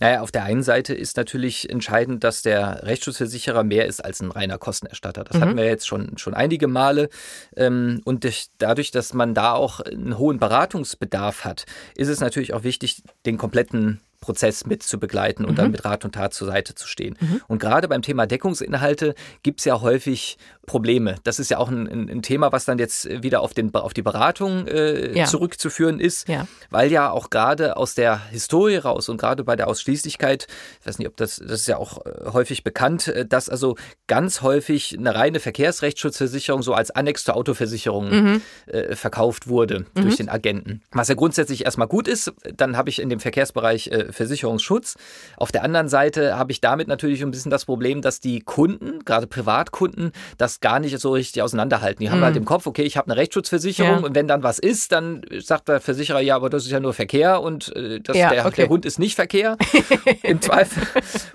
[0.00, 4.30] Naja, auf der einen Seite ist natürlich entscheidend, dass der Rechtsschutzversicherer mehr ist als ein
[4.30, 5.24] reiner Kostenerstatter.
[5.24, 5.40] Das mhm.
[5.40, 7.08] hatten wir jetzt schon, schon einige Male.
[7.56, 8.26] Ähm, und
[8.58, 13.38] dadurch, dass man da auch einen hohen Beratungsbedarf hat, ist es natürlich auch wichtig, den
[13.38, 15.56] kompletten Prozess mit zu begleiten und mhm.
[15.56, 17.16] dann mit Rat und Tat zur Seite zu stehen.
[17.20, 17.40] Mhm.
[17.46, 21.16] Und gerade beim Thema Deckungsinhalte gibt es ja häufig Probleme.
[21.24, 24.02] Das ist ja auch ein, ein, Thema, was dann jetzt wieder auf, den, auf die
[24.02, 25.24] Beratung äh, ja.
[25.24, 26.46] zurückzuführen ist, ja.
[26.70, 30.46] weil ja auch gerade aus der Historie raus und gerade bei der Ausschließlichkeit,
[30.80, 33.76] ich weiß nicht, ob das, das ist ja auch äh, häufig bekannt, äh, dass also
[34.08, 38.42] ganz häufig eine reine Verkehrsrechtsschutzversicherung so als Annex zur Autoversicherung mhm.
[38.66, 40.02] äh, verkauft wurde mhm.
[40.02, 40.82] durch den Agenten.
[40.92, 44.96] Was ja grundsätzlich erstmal gut ist, dann habe ich in dem Verkehrsbereich äh, Versicherungsschutz.
[45.36, 49.04] Auf der anderen Seite habe ich damit natürlich ein bisschen das Problem, dass die Kunden,
[49.04, 52.02] gerade Privatkunden, das gar nicht so richtig auseinanderhalten.
[52.02, 52.24] Die haben mhm.
[52.24, 54.06] halt im Kopf, okay, ich habe eine Rechtsschutzversicherung ja.
[54.06, 56.94] und wenn dann was ist, dann sagt der Versicherer, ja, aber das ist ja nur
[56.94, 58.62] Verkehr und äh, das, ja, der, okay.
[58.62, 59.56] der, Hund ist nicht Verkehr
[60.22, 60.82] im Zweifel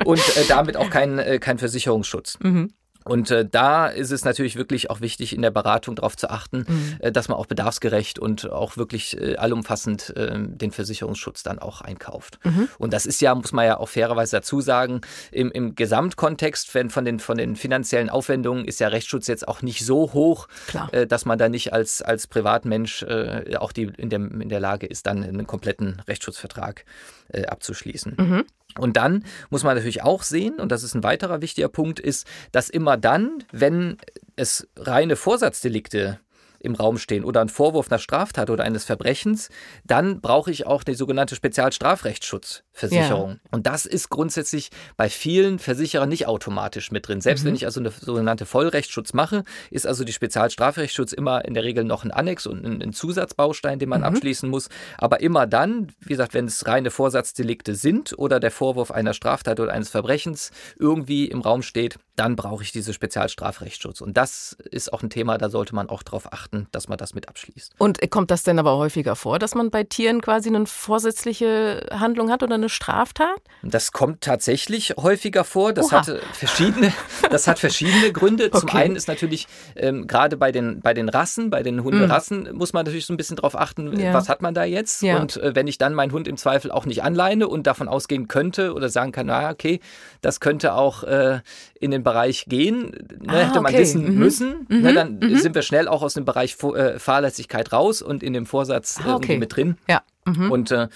[0.05, 2.37] und äh, damit auch kein, äh, kein Versicherungsschutz.
[2.41, 2.73] Mhm.
[3.03, 6.65] Und äh, da ist es natürlich wirklich auch wichtig, in der Beratung darauf zu achten,
[6.67, 6.95] mhm.
[6.99, 11.81] äh, dass man auch bedarfsgerecht und auch wirklich äh, allumfassend äh, den Versicherungsschutz dann auch
[11.81, 12.39] einkauft.
[12.43, 12.69] Mhm.
[12.77, 16.89] Und das ist ja, muss man ja auch fairerweise dazu sagen, im, im Gesamtkontext wenn
[16.89, 20.47] von, den, von den finanziellen Aufwendungen ist ja Rechtsschutz jetzt auch nicht so hoch,
[20.91, 24.59] äh, dass man da nicht als, als Privatmensch äh, auch die in, dem, in der
[24.59, 26.85] Lage ist, dann einen kompletten Rechtsschutzvertrag
[27.29, 28.15] äh, abzuschließen.
[28.17, 28.45] Mhm.
[28.77, 32.27] Und dann muss man natürlich auch sehen, und das ist ein weiterer wichtiger Punkt, ist,
[32.51, 33.97] dass immer dann, wenn
[34.35, 36.19] es reine Vorsatzdelikte
[36.63, 39.49] im Raum stehen oder ein Vorwurf einer Straftat oder eines Verbrechens,
[39.83, 43.31] dann brauche ich auch die sogenannte Spezialstrafrechtsschutzversicherung.
[43.31, 43.37] Ja.
[43.51, 47.19] Und das ist grundsätzlich bei vielen Versicherern nicht automatisch mit drin.
[47.21, 47.49] Selbst mhm.
[47.49, 51.83] wenn ich also eine sogenannte Vollrechtsschutz mache, ist also die Spezialstrafrechtsschutz immer in der Regel
[51.83, 54.07] noch ein Annex und ein, ein Zusatzbaustein, den man mhm.
[54.07, 54.69] abschließen muss.
[54.97, 59.59] Aber immer dann, wie gesagt, wenn es reine Vorsatzdelikte sind oder der Vorwurf einer Straftat
[59.59, 64.01] oder eines Verbrechens irgendwie im Raum steht, dann brauche ich diese Spezialstrafrechtsschutz.
[64.01, 67.15] Und das ist auch ein Thema, da sollte man auch darauf achten, dass man das
[67.15, 67.73] mit abschließt.
[67.79, 72.29] Und kommt das denn aber häufiger vor, dass man bei Tieren quasi eine vorsätzliche Handlung
[72.29, 73.41] hat oder eine Straftat?
[73.63, 75.73] Das kommt tatsächlich häufiger vor.
[75.73, 76.93] Das, hat verschiedene,
[77.31, 78.51] das hat verschiedene Gründe.
[78.51, 78.77] Zum okay.
[78.77, 82.55] einen ist natürlich ähm, gerade bei den, bei den Rassen, bei den Hunderassen, mm.
[82.55, 84.13] muss man natürlich so ein bisschen darauf achten, ja.
[84.13, 85.01] was hat man da jetzt?
[85.01, 85.19] Ja.
[85.19, 88.27] Und äh, wenn ich dann meinen Hund im Zweifel auch nicht anleine und davon ausgehen
[88.27, 89.79] könnte oder sagen kann, na okay,
[90.21, 91.39] das könnte auch äh,
[91.79, 94.19] in den Bereich gehen, ne, ah, hätte man wissen mhm.
[94.19, 94.95] müssen, ne, mhm.
[94.95, 95.37] dann mhm.
[95.37, 99.15] sind wir schnell auch aus dem Bereich äh, Fahrlässigkeit raus und in dem Vorsatz ah,
[99.15, 99.37] okay.
[99.37, 99.77] mit drin.
[99.87, 100.01] Ja.
[100.25, 100.51] Mhm.
[100.51, 100.87] Und äh,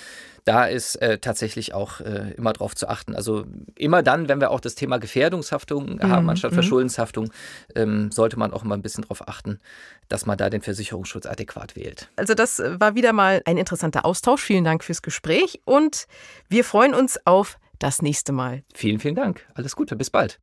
[0.47, 3.15] da ist äh, tatsächlich auch äh, immer darauf zu achten.
[3.15, 6.03] Also immer dann, wenn wir auch das Thema Gefährdungshaftung mhm.
[6.03, 6.55] haben anstatt mhm.
[6.55, 7.31] Verschuldenshaftung,
[7.75, 9.59] ähm, sollte man auch immer ein bisschen darauf achten,
[10.07, 12.07] dass man da den Versicherungsschutz adäquat wählt.
[12.15, 14.41] Also das war wieder mal ein interessanter Austausch.
[14.41, 16.07] Vielen Dank fürs Gespräch und
[16.47, 18.63] wir freuen uns auf das nächste Mal.
[18.73, 19.45] Vielen, vielen Dank.
[19.53, 19.97] Alles Gute.
[19.97, 20.39] Bis bald.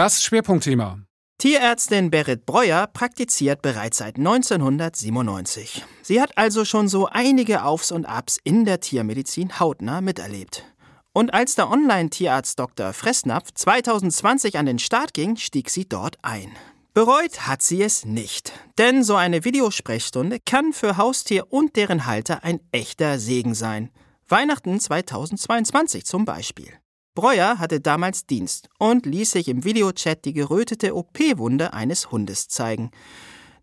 [0.00, 0.98] Das Schwerpunktthema.
[1.36, 5.84] Tierärztin Berit Breuer praktiziert bereits seit 1997.
[6.00, 10.64] Sie hat also schon so einige Aufs und Abs in der Tiermedizin hautnah miterlebt.
[11.12, 12.94] Und als der Online-Tierarzt Dr.
[12.94, 16.50] Fressnapf 2020 an den Start ging, stieg sie dort ein.
[16.94, 22.42] Bereut hat sie es nicht, denn so eine Videosprechstunde kann für Haustier und deren Halter
[22.42, 23.90] ein echter Segen sein.
[24.26, 26.72] Weihnachten 2022 zum Beispiel.
[27.20, 32.90] Breuer hatte damals Dienst und ließ sich im Videochat die gerötete OP-Wunde eines Hundes zeigen.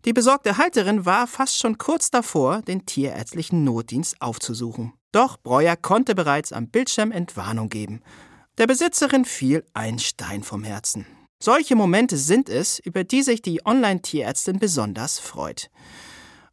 [0.04, 4.92] Die besorgte Halterin war fast schon kurz davor, den tierärztlichen Notdienst aufzusuchen.
[5.10, 8.00] Doch Breuer konnte bereits am Bildschirm Entwarnung geben.
[8.58, 11.04] Der Besitzerin fiel ein Stein vom Herzen.
[11.42, 15.68] Solche Momente sind es, über die sich die Online-Tierärztin besonders freut.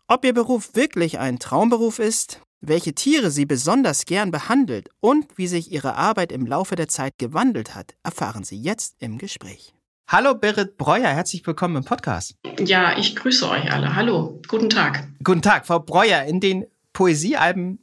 [0.08, 5.48] Ob ihr Beruf wirklich ein Traumberuf ist, welche Tiere sie besonders gern behandelt und wie
[5.48, 9.74] sich ihre Arbeit im Laufe der Zeit gewandelt hat, erfahren Sie jetzt im Gespräch.
[10.08, 12.36] Hallo Berit Breuer, herzlich willkommen im Podcast.
[12.60, 13.96] Ja, ich grüße euch alle.
[13.96, 15.08] Hallo, guten Tag.
[15.24, 16.24] Guten Tag, Frau Breuer.
[16.24, 17.80] In den Poesiealben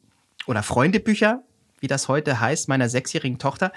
[0.46, 1.42] oder Freundebücher,
[1.80, 3.72] wie das heute heißt, meiner sechsjährigen Tochter,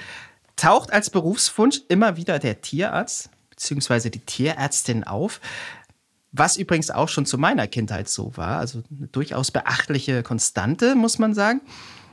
[0.56, 4.10] taucht als Berufswunsch immer wieder der Tierarzt bzw.
[4.10, 5.42] die Tierärztin auf.
[6.38, 11.18] Was übrigens auch schon zu meiner Kindheit so war, also eine durchaus beachtliche Konstante, muss
[11.18, 11.62] man sagen.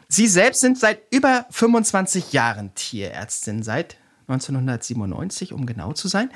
[0.08, 3.96] Sie selbst sind seit über 25 Jahren Tierärztin, seit
[4.28, 6.30] 1997, um genau zu sein.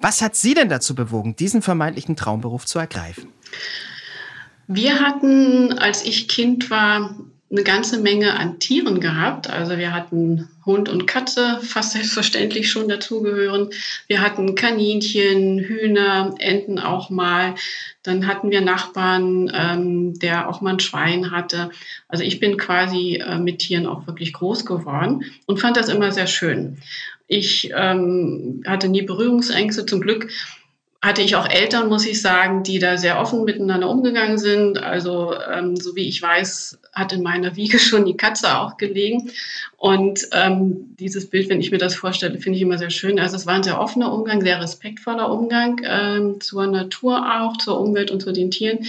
[0.00, 3.32] Was hat Sie denn dazu bewogen, diesen vermeintlichen Traumberuf zu ergreifen?
[4.66, 7.14] Wir hatten, als ich Kind war,
[7.50, 9.48] eine ganze Menge an Tieren gehabt.
[9.48, 13.70] Also wir hatten Hund und Katze, fast selbstverständlich schon dazugehören.
[14.06, 17.54] Wir hatten Kaninchen, Hühner, Enten auch mal.
[18.02, 21.70] Dann hatten wir Nachbarn, ähm, der auch mal ein Schwein hatte.
[22.06, 26.12] Also ich bin quasi äh, mit Tieren auch wirklich groß geworden und fand das immer
[26.12, 26.76] sehr schön.
[27.28, 29.84] Ich ähm, hatte nie Berührungsängste.
[29.86, 30.30] Zum Glück
[31.00, 34.78] hatte ich auch Eltern, muss ich sagen, die da sehr offen miteinander umgegangen sind.
[34.78, 39.30] Also ähm, so wie ich weiß, hat in meiner Wiege schon die Katze auch gelegen.
[39.76, 43.20] Und ähm, dieses Bild, wenn ich mir das vorstelle, finde ich immer sehr schön.
[43.20, 47.80] Also es war ein sehr offener Umgang, sehr respektvoller Umgang ähm, zur Natur auch, zur
[47.80, 48.84] Umwelt und zu den Tieren.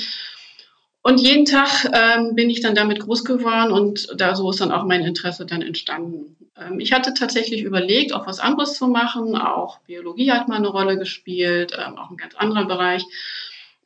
[1.01, 4.71] Und jeden Tag ähm, bin ich dann damit groß geworden und da so ist dann
[4.71, 6.35] auch mein Interesse dann entstanden.
[6.57, 9.35] Ähm, ich hatte tatsächlich überlegt, auch was anderes zu machen.
[9.37, 13.05] Auch Biologie hat mal eine Rolle gespielt, ähm, auch ein ganz anderer Bereich.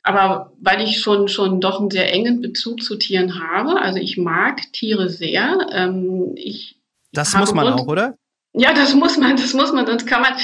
[0.02, 4.18] Aber weil ich schon, schon doch einen sehr engen Bezug zu Tieren habe, also ich
[4.18, 5.68] mag Tiere sehr.
[5.72, 6.76] Ähm, ich
[7.12, 8.16] das muss man auch, oder?
[8.52, 10.34] Ja, das muss man, das muss man, sonst kann man.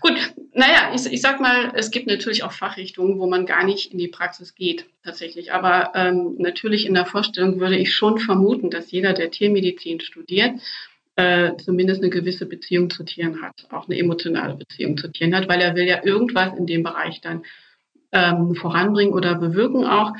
[0.00, 0.14] Gut,
[0.60, 3.98] naja, ich, ich sag mal, es gibt natürlich auch Fachrichtungen, wo man gar nicht in
[3.98, 5.54] die Praxis geht, tatsächlich.
[5.54, 10.60] Aber ähm, natürlich in der Vorstellung würde ich schon vermuten, dass jeder, der Tiermedizin studiert,
[11.16, 15.48] äh, zumindest eine gewisse Beziehung zu Tieren hat, auch eine emotionale Beziehung zu Tieren hat,
[15.48, 17.42] weil er will ja irgendwas in dem Bereich dann
[18.12, 20.12] ähm, voranbringen oder bewirken auch.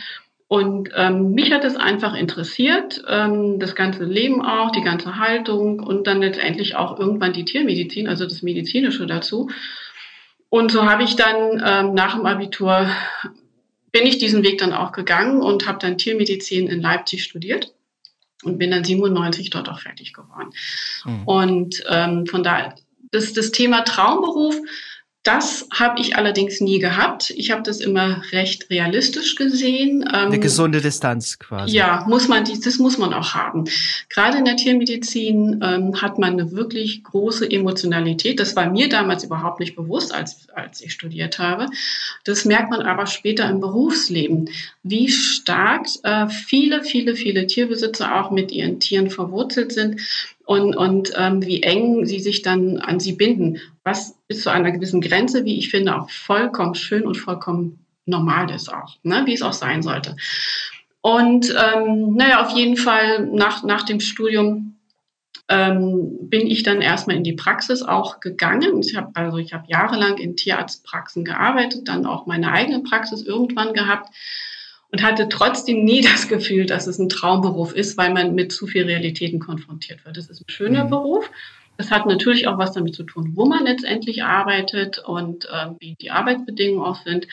[0.49, 5.81] Und ähm, mich hat es einfach interessiert, ähm, das ganze Leben auch, die ganze Haltung
[5.81, 9.51] und dann letztendlich auch irgendwann die Tiermedizin, also das Medizinische dazu.
[10.51, 12.89] Und so habe ich dann ähm, nach dem Abitur,
[13.93, 17.73] bin ich diesen Weg dann auch gegangen und habe dann Tiermedizin in Leipzig studiert
[18.43, 20.51] und bin dann 97 dort auch fertig geworden.
[21.05, 21.23] Mhm.
[21.25, 22.75] Und ähm, von da,
[23.13, 24.57] das, das Thema Traumberuf,
[25.23, 27.29] das habe ich allerdings nie gehabt.
[27.37, 30.03] Ich habe das immer recht realistisch gesehen.
[30.05, 31.77] Eine ähm, gesunde Distanz quasi.
[31.77, 33.65] Ja, muss man, das muss man auch haben.
[34.09, 38.41] Gerade in der Tiermedizin ähm, hat man eine wirklich große Emotionalität.
[38.41, 41.67] Das war mir damals überhaupt nicht bewusst, als, als ich studiert habe.
[42.25, 44.49] Das merkt man aber später im Berufsleben,
[44.83, 50.01] wie stark äh, viele, viele, viele Tierbesitzer auch mit ihren Tieren verwurzelt sind
[50.51, 54.73] und, und ähm, wie eng sie sich dann an sie binden, was bis zu einer
[54.73, 59.23] gewissen Grenze, wie ich finde, auch vollkommen schön und vollkommen normal ist auch, ne?
[59.27, 60.17] wie es auch sein sollte.
[61.03, 64.75] Und ähm, naja, auf jeden Fall nach, nach dem Studium
[65.49, 68.81] ähm, bin ich dann erstmal in die Praxis auch gegangen.
[68.81, 73.73] Ich habe also ich habe jahrelang in Tierarztpraxen gearbeitet, dann auch meine eigene Praxis irgendwann
[73.73, 74.13] gehabt
[74.93, 78.67] und hatte trotzdem nie das Gefühl, dass es ein Traumberuf ist, weil man mit zu
[78.67, 80.17] viel Realitäten konfrontiert wird.
[80.17, 80.91] Es ist ein schöner mhm.
[80.91, 81.31] Beruf.
[81.77, 85.95] Es hat natürlich auch was damit zu tun, wo man letztendlich arbeitet und äh, wie
[85.95, 87.27] die Arbeitsbedingungen auch sind.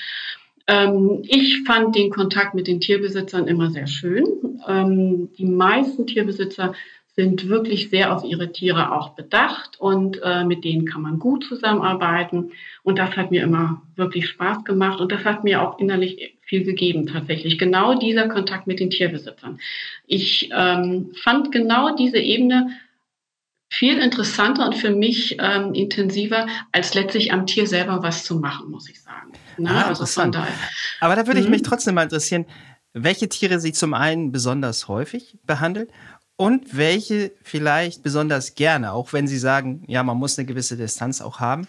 [0.68, 4.26] Ähm, ich fand den Kontakt mit den Tierbesitzern immer sehr schön.
[4.66, 6.74] Ähm, die meisten Tierbesitzer
[7.18, 11.44] sind wirklich sehr auf ihre Tiere auch bedacht und äh, mit denen kann man gut
[11.46, 12.52] zusammenarbeiten.
[12.84, 16.64] Und das hat mir immer wirklich Spaß gemacht und das hat mir auch innerlich viel
[16.64, 17.60] gegeben tatsächlich.
[17.60, 19.60] Genau dieser Kontakt mit den Tierbesitzern.
[20.06, 22.72] Ich ähm, fand genau diese Ebene
[23.70, 28.72] viel interessanter und für mich ähm, intensiver, als letztlich am Tier selber was zu machen,
[28.72, 29.34] muss ich sagen.
[29.58, 29.86] Na, ne?
[29.86, 30.56] ah, also von daher.
[31.02, 31.66] Aber da würde ich mich mhm.
[31.66, 32.46] trotzdem mal interessieren,
[32.94, 35.92] welche Tiere Sie zum einen besonders häufig behandelt
[36.38, 41.20] und welche vielleicht besonders gerne, auch wenn Sie sagen, ja, man muss eine gewisse Distanz
[41.20, 41.68] auch haben?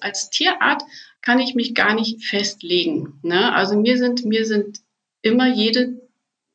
[0.00, 0.82] Als Tierart
[1.26, 3.18] kann ich mich gar nicht festlegen.
[3.22, 3.52] Ne?
[3.52, 4.78] Also mir sind, mir sind
[5.22, 6.00] immer jede,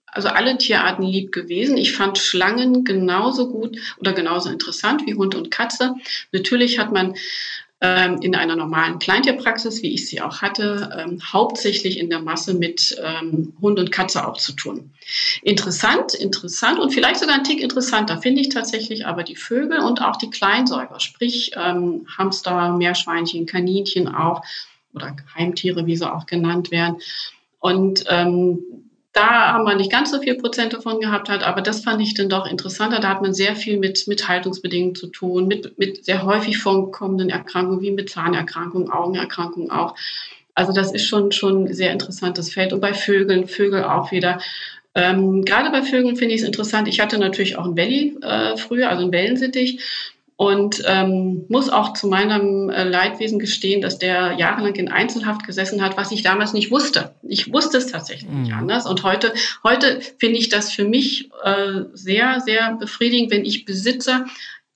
[0.05, 1.75] also alle Tierarten lieb gewesen.
[1.75, 5.95] Ich fand Schlangen genauso gut oder genauso interessant wie Hund und Katze.
[6.31, 7.15] Natürlich hat man
[7.81, 12.53] ähm, in einer normalen Kleintierpraxis, wie ich sie auch hatte, ähm, hauptsächlich in der Masse
[12.53, 14.91] mit ähm, Hund und Katze auch zu tun.
[15.41, 20.01] Interessant, interessant und vielleicht sogar ein Tick interessanter finde ich tatsächlich aber die Vögel und
[20.01, 24.43] auch die Kleinsäuger, sprich ähm, Hamster, Meerschweinchen, Kaninchen auch
[24.93, 26.97] oder Heimtiere, wie sie auch genannt werden.
[27.59, 28.59] Und ähm,
[29.13, 32.13] da haben wir nicht ganz so viel Prozent davon gehabt hat, aber das fand ich
[32.13, 32.99] dann doch interessanter.
[32.99, 37.29] Da hat man sehr viel mit, mit Haltungsbedingungen zu tun, mit, mit sehr häufig vorkommenden
[37.29, 39.95] Erkrankungen, wie mit Zahnerkrankungen, Augenerkrankungen auch.
[40.55, 42.71] Also das ist schon, schon ein sehr interessantes Feld.
[42.71, 44.39] Und bei Vögeln, Vögel auch wieder.
[44.95, 46.87] Ähm, gerade bei Vögeln finde ich es interessant.
[46.87, 49.79] Ich hatte natürlich auch ein Belly äh, früher, also ein Wellensittich
[50.41, 55.83] und ähm, muss auch zu meinem äh, Leidwesen gestehen, dass der jahrelang in Einzelhaft gesessen
[55.83, 57.13] hat, was ich damals nicht wusste.
[57.21, 58.41] Ich wusste es tatsächlich mhm.
[58.41, 58.87] nicht anders.
[58.87, 64.25] Und heute, heute finde ich das für mich äh, sehr, sehr befriedigend, wenn ich Besitzer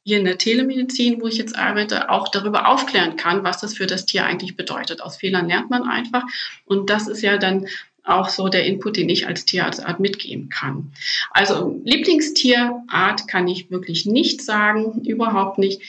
[0.03, 3.87] hier in der Telemedizin, wo ich jetzt arbeite, auch darüber aufklären kann, was das für
[3.87, 5.01] das Tier eigentlich bedeutet.
[5.01, 6.25] Aus Fehlern lernt man einfach.
[6.65, 7.65] Und das ist ja dann
[8.05, 10.91] auch so der Input, den ich als Tierarzt mitgeben kann.
[11.31, 15.81] Also Lieblingstierart kann ich wirklich nicht sagen, überhaupt nicht.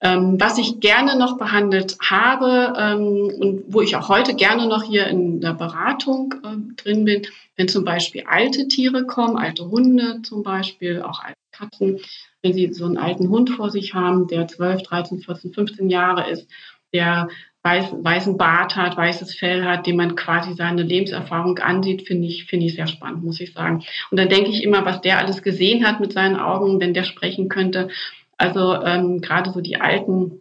[0.00, 4.82] Ähm, was ich gerne noch behandelt habe ähm, und wo ich auch heute gerne noch
[4.82, 10.20] hier in der Beratung äh, drin bin, wenn zum Beispiel alte Tiere kommen, alte Hunde
[10.22, 12.00] zum Beispiel, auch alte Katzen,
[12.42, 16.28] wenn Sie so einen alten Hund vor sich haben, der 12, 13, 14, 15 Jahre
[16.28, 16.48] ist,
[16.92, 17.28] der
[17.62, 22.46] weiß, weißen Bart hat, weißes Fell hat, dem man quasi seine Lebenserfahrung ansieht, finde ich,
[22.46, 23.84] finde ich sehr spannend, muss ich sagen.
[24.10, 27.04] Und dann denke ich immer, was der alles gesehen hat mit seinen Augen, wenn der
[27.04, 27.88] sprechen könnte.
[28.36, 30.40] Also ähm, gerade so die alten,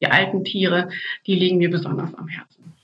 [0.00, 0.90] die alten Tiere,
[1.26, 2.74] die liegen mir besonders am Herzen.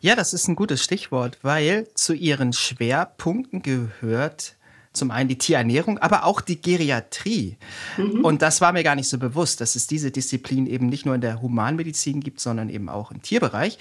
[0.00, 4.56] Ja, das ist ein gutes Stichwort, weil zu ihren Schwerpunkten gehört
[4.94, 7.56] zum einen die Tierernährung, aber auch die Geriatrie.
[7.96, 8.24] Mhm.
[8.24, 11.14] Und das war mir gar nicht so bewusst, dass es diese Disziplin eben nicht nur
[11.14, 13.78] in der Humanmedizin gibt, sondern eben auch im Tierbereich.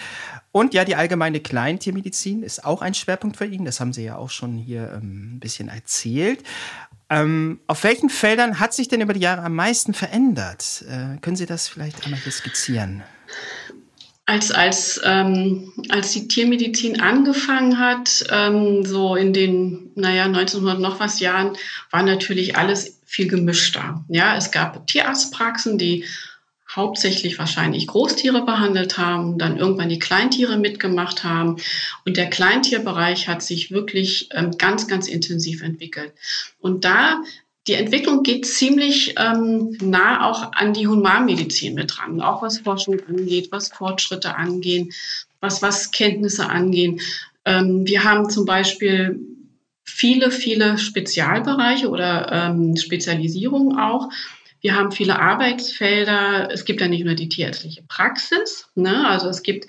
[0.52, 3.64] Und ja, die allgemeine Kleintiermedizin ist auch ein Schwerpunkt für ihn.
[3.64, 6.44] Das haben Sie ja auch schon hier ähm, ein bisschen erzählt.
[7.10, 10.84] Ähm, auf welchen Feldern hat sich denn über die Jahre am meisten verändert?
[10.90, 13.04] Äh, können Sie das vielleicht einmal skizzieren?
[14.26, 21.00] Als, als, ähm, als die Tiermedizin angefangen hat, ähm, so in den, naja, 1900 noch
[21.00, 21.58] was Jahren,
[21.92, 24.04] war natürlich alles viel gemischter.
[24.08, 26.06] Ja, es gab Tierarztpraxen, die
[26.76, 31.58] hauptsächlich wahrscheinlich Großtiere behandelt haben, dann irgendwann die Kleintiere mitgemacht haben.
[32.06, 36.14] Und der Kleintierbereich hat sich wirklich ähm, ganz, ganz intensiv entwickelt.
[36.60, 37.22] Und da
[37.68, 43.00] die Entwicklung geht ziemlich ähm, nah auch an die Humanmedizin mit dran, auch was Forschung
[43.08, 44.92] angeht, was Fortschritte angehen,
[45.40, 47.00] was, was Kenntnisse angehen.
[47.46, 49.20] Ähm, wir haben zum Beispiel
[49.84, 54.10] viele, viele Spezialbereiche oder ähm, Spezialisierungen auch.
[54.60, 56.50] Wir haben viele Arbeitsfelder.
[56.52, 59.08] Es gibt ja nicht nur die tierärztliche Praxis, ne?
[59.08, 59.68] also es gibt,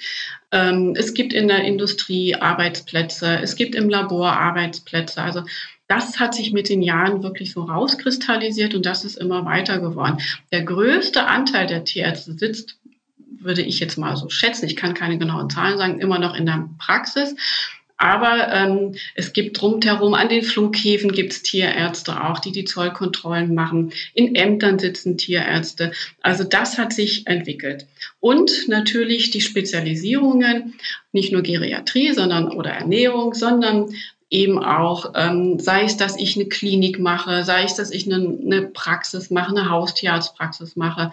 [0.52, 5.20] ähm, es gibt in der Industrie Arbeitsplätze, es gibt im Labor Arbeitsplätze.
[5.20, 5.42] Also
[5.86, 10.18] das hat sich mit den Jahren wirklich so rauskristallisiert und das ist immer weiter geworden.
[10.50, 12.78] Der größte Anteil der Tierärzte sitzt,
[13.16, 16.46] würde ich jetzt mal so schätzen, ich kann keine genauen Zahlen sagen, immer noch in
[16.46, 17.34] der Praxis.
[17.96, 23.54] Aber ähm, es gibt rundherum an den Flughäfen gibt es Tierärzte auch, die die Zollkontrollen
[23.54, 23.92] machen.
[24.14, 25.92] In Ämtern sitzen Tierärzte.
[26.20, 27.86] Also das hat sich entwickelt.
[28.18, 30.74] Und natürlich die Spezialisierungen,
[31.12, 33.94] nicht nur Geriatrie, sondern oder Ernährung, sondern
[34.30, 38.16] eben auch, ähm, sei es, dass ich eine Klinik mache, sei es, dass ich eine,
[38.16, 41.12] eine Praxis mache, eine Haustierarztpraxis mache,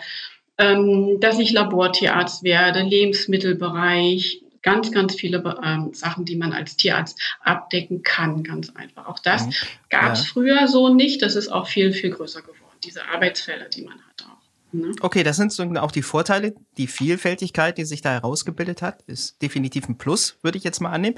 [0.58, 7.20] ähm, dass ich Labortierarzt werde, Lebensmittelbereich, ganz, ganz viele ähm, Sachen, die man als Tierarzt
[7.42, 9.08] abdecken kann, ganz einfach.
[9.08, 9.54] Auch das mhm.
[9.90, 10.34] gab es ja.
[10.34, 11.22] früher so nicht.
[11.22, 14.41] Das ist auch viel, viel größer geworden, diese Arbeitsfelder, die man hat auch.
[14.72, 14.92] Ne?
[15.02, 16.54] Okay, das sind so auch die Vorteile.
[16.78, 20.92] Die Vielfältigkeit, die sich da herausgebildet hat, ist definitiv ein Plus, würde ich jetzt mal
[20.92, 21.18] annehmen.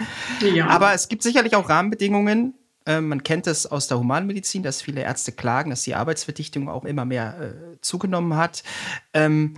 [0.53, 0.67] Ja.
[0.67, 2.55] Aber es gibt sicherlich auch Rahmenbedingungen.
[2.85, 6.85] Äh, man kennt es aus der Humanmedizin, dass viele Ärzte klagen, dass die Arbeitsverdichtung auch
[6.85, 8.63] immer mehr äh, zugenommen hat.
[9.13, 9.55] Ähm,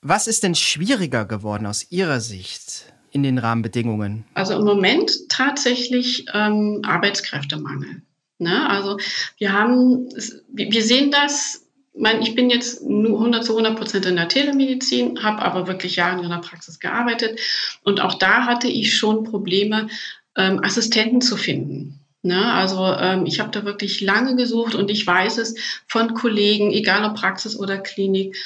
[0.00, 4.24] was ist denn schwieriger geworden aus Ihrer Sicht in den Rahmenbedingungen?
[4.34, 8.02] Also im Moment tatsächlich ähm, Arbeitskräftemangel.
[8.38, 8.68] Ne?
[8.68, 8.98] Also
[9.38, 10.08] wir haben,
[10.52, 11.63] wir sehen das
[11.96, 15.96] mein, ich bin jetzt nur 100 zu 100 Prozent in der Telemedizin, habe aber wirklich
[15.96, 17.40] Jahre in der Praxis gearbeitet.
[17.84, 19.88] Und auch da hatte ich schon Probleme,
[20.36, 22.00] ähm, Assistenten zu finden.
[22.22, 22.52] Ne?
[22.52, 25.54] Also ähm, ich habe da wirklich lange gesucht und ich weiß es
[25.86, 28.36] von Kollegen, egal ob Praxis oder Klinik,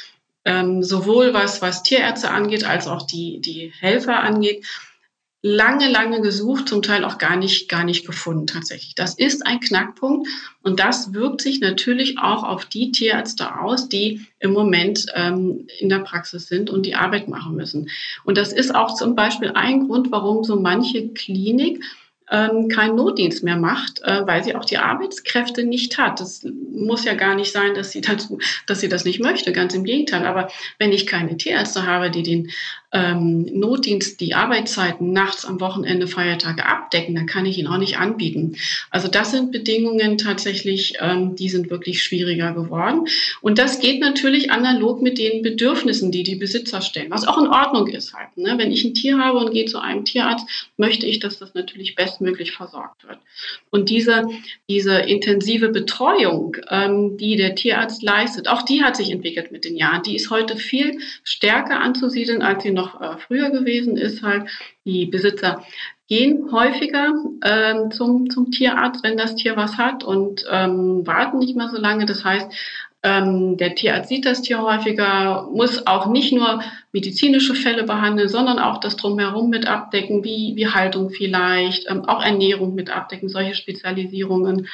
[0.45, 4.67] ähm, sowohl was, was Tierärzte angeht, als auch die, die Helfer angeht,
[5.43, 8.95] lange, lange gesucht, zum Teil auch gar nicht, gar nicht gefunden tatsächlich.
[8.95, 10.29] Das ist ein Knackpunkt
[10.63, 15.89] und das wirkt sich natürlich auch auf die Tierärzte aus, die im Moment ähm, in
[15.89, 17.89] der Praxis sind und die Arbeit machen müssen.
[18.25, 21.85] Und das ist auch zum Beispiel ein Grund, warum so manche Klinik
[22.31, 26.21] ähm, keinen Notdienst mehr macht, äh, weil sie auch die Arbeitskräfte nicht hat.
[26.21, 28.33] Das muss ja gar nicht sein, dass sie, das,
[28.67, 30.27] dass sie das nicht möchte, ganz im Gegenteil.
[30.27, 32.51] Aber wenn ich keine Tierärzte habe, die den
[32.91, 37.99] ähm, Notdienst die Arbeitszeiten nachts am Wochenende, Feiertage abdecken, dann kann ich ihn auch nicht
[37.99, 38.57] anbieten.
[38.91, 43.07] Also das sind Bedingungen tatsächlich, ähm, die sind wirklich schwieriger geworden.
[43.43, 47.49] Und das geht natürlich analog mit den Bedürfnissen, die die Besitzer stellen, was auch in
[47.49, 48.37] Ordnung ist halt.
[48.37, 48.55] Ne?
[48.57, 50.47] Wenn ich ein Tier habe und gehe zu einem Tierarzt,
[50.79, 53.19] möchte ich, dass das natürlich bestmöglich versorgt wird.
[53.71, 54.27] Und diese,
[54.69, 59.77] diese intensive Betreuung, ähm, die der Tierarzt leistet, auch die hat sich entwickelt mit den
[59.77, 60.03] Jahren.
[60.05, 64.49] Die ist heute viel stärker anzusiedeln, als sie noch äh, früher gewesen ist, halt
[64.85, 65.63] die Besitzer
[66.09, 67.13] gehen häufiger
[67.45, 71.77] ähm, zum, zum Tierarzt, wenn das Tier was hat und ähm, warten nicht mehr so
[71.77, 72.07] lange.
[72.07, 72.51] Das heißt,
[73.03, 76.63] ähm, der Tierarzt sieht das Tier häufiger, muss auch nicht nur
[76.93, 82.25] medizinische Fälle behandeln, sondern auch das drumherum mit abdecken, wie, wie Haltung vielleicht, ähm, auch
[82.25, 84.69] Ernährung mit abdecken, solche Spezialisierungen.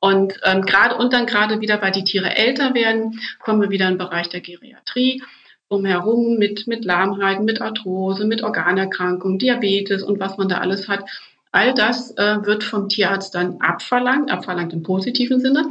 [0.00, 3.88] Und ähm, gerade und dann gerade wieder, weil die Tiere älter werden, kommen wir wieder
[3.88, 5.22] in den Bereich der Geriatrie
[5.68, 11.04] drumherum mit, mit Lahmheiten, mit Arthrose, mit Organerkrankungen, Diabetes und was man da alles hat.
[11.52, 15.64] All das äh, wird vom Tierarzt dann abverlangt, abverlangt im positiven Sinne.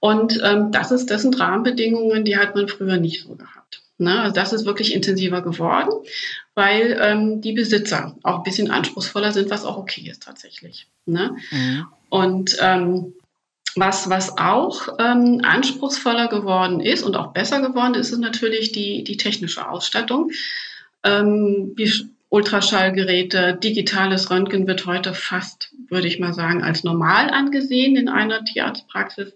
[0.00, 3.82] Und ähm, das, ist, das sind Rahmenbedingungen, die hat man früher nicht so gehabt.
[3.98, 4.20] Ne?
[4.20, 5.90] Also das ist wirklich intensiver geworden,
[6.54, 10.86] weil ähm, die Besitzer auch ein bisschen anspruchsvoller sind, was auch okay ist tatsächlich.
[11.06, 11.36] Ne?
[11.50, 11.86] Mhm.
[12.08, 13.14] Und ähm,
[13.76, 19.04] was, was auch ähm, anspruchsvoller geworden ist und auch besser geworden ist, ist natürlich die,
[19.04, 20.30] die technische Ausstattung.
[21.04, 21.92] Ähm, wie
[22.30, 28.44] Ultraschallgeräte, digitales Röntgen wird heute fast, würde ich mal sagen, als normal angesehen in einer
[28.44, 29.32] Tierarztpraxis.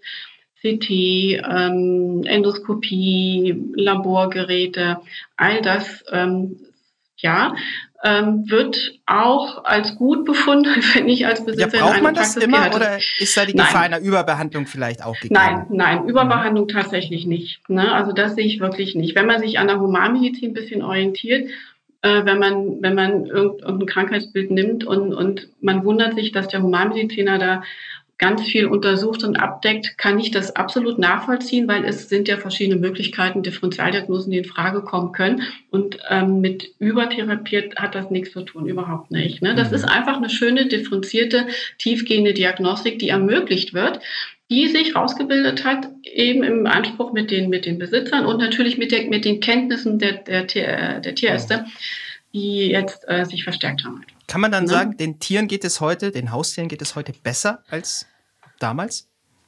[0.61, 4.99] CT, ähm, Endoskopie, Laborgeräte,
[5.35, 6.59] all das ähm,
[7.21, 7.53] ja,
[8.03, 12.69] ähm, wird auch als gut befunden, wenn ich als Besitzer ja, braucht man das immer
[12.69, 12.75] gehe.
[12.75, 13.93] oder ist da die Gefahr nein.
[13.93, 15.35] einer Überbehandlung vielleicht auch gegeben?
[15.35, 17.61] Nein, nein, Überbehandlung tatsächlich nicht.
[17.69, 17.91] Ne?
[17.93, 19.15] Also das sehe ich wirklich nicht.
[19.15, 21.49] Wenn man sich an der Humanmedizin ein bisschen orientiert,
[22.01, 26.63] äh, wenn man wenn man irgendein Krankheitsbild nimmt und und man wundert sich, dass der
[26.63, 27.63] Humanmediziner da
[28.21, 32.79] ganz viel untersucht und abdeckt, kann ich das absolut nachvollziehen, weil es sind ja verschiedene
[32.79, 35.41] Möglichkeiten, Differentialdiagnosen, die in Frage kommen können.
[35.71, 39.41] Und ähm, mit übertherapiert hat das nichts zu tun, überhaupt nicht.
[39.41, 39.55] Ne?
[39.55, 39.75] Das mhm.
[39.75, 41.47] ist einfach eine schöne, differenzierte,
[41.79, 43.99] tiefgehende Diagnostik, die ermöglicht wird
[44.51, 48.91] die sich rausgebildet hat, eben im Anspruch mit den, mit den Besitzern und natürlich mit,
[48.91, 51.65] der, mit den Kenntnissen der, der, der Tierärzte,
[52.33, 54.03] die jetzt äh, sich verstärkt haben.
[54.27, 54.69] Kann man dann ja.
[54.69, 58.07] sagen, den Tieren geht es heute, den Haustieren geht es heute besser als
[58.61, 59.07] damals?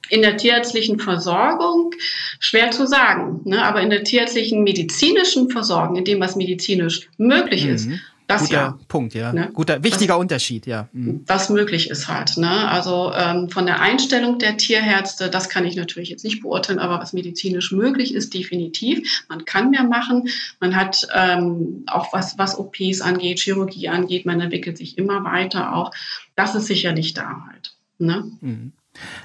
[0.09, 1.91] In der tierärztlichen Versorgung
[2.39, 3.64] schwer zu sagen, ne?
[3.64, 7.74] aber in der tierärztlichen medizinischen Versorgung, in dem was medizinisch möglich mhm.
[7.74, 7.89] ist,
[8.28, 8.80] das Guter ja.
[8.88, 9.34] Punkt, ja.
[9.34, 9.49] Ne?
[9.53, 10.88] Guter, wichtiger was, Unterschied, ja.
[10.93, 11.24] Mhm.
[11.28, 12.38] Was möglich ist halt.
[12.38, 12.70] Ne?
[12.70, 16.99] Also ähm, von der Einstellung der Tierärzte, das kann ich natürlich jetzt nicht beurteilen, aber
[16.99, 19.26] was medizinisch möglich ist, definitiv.
[19.28, 20.30] Man kann mehr machen.
[20.59, 25.76] Man hat ähm, auch was, was OPs angeht, Chirurgie angeht, man entwickelt sich immer weiter
[25.76, 25.91] auch.
[26.36, 27.76] Das ist sicherlich da halt.
[27.99, 28.32] Ne?
[28.41, 28.72] Mhm.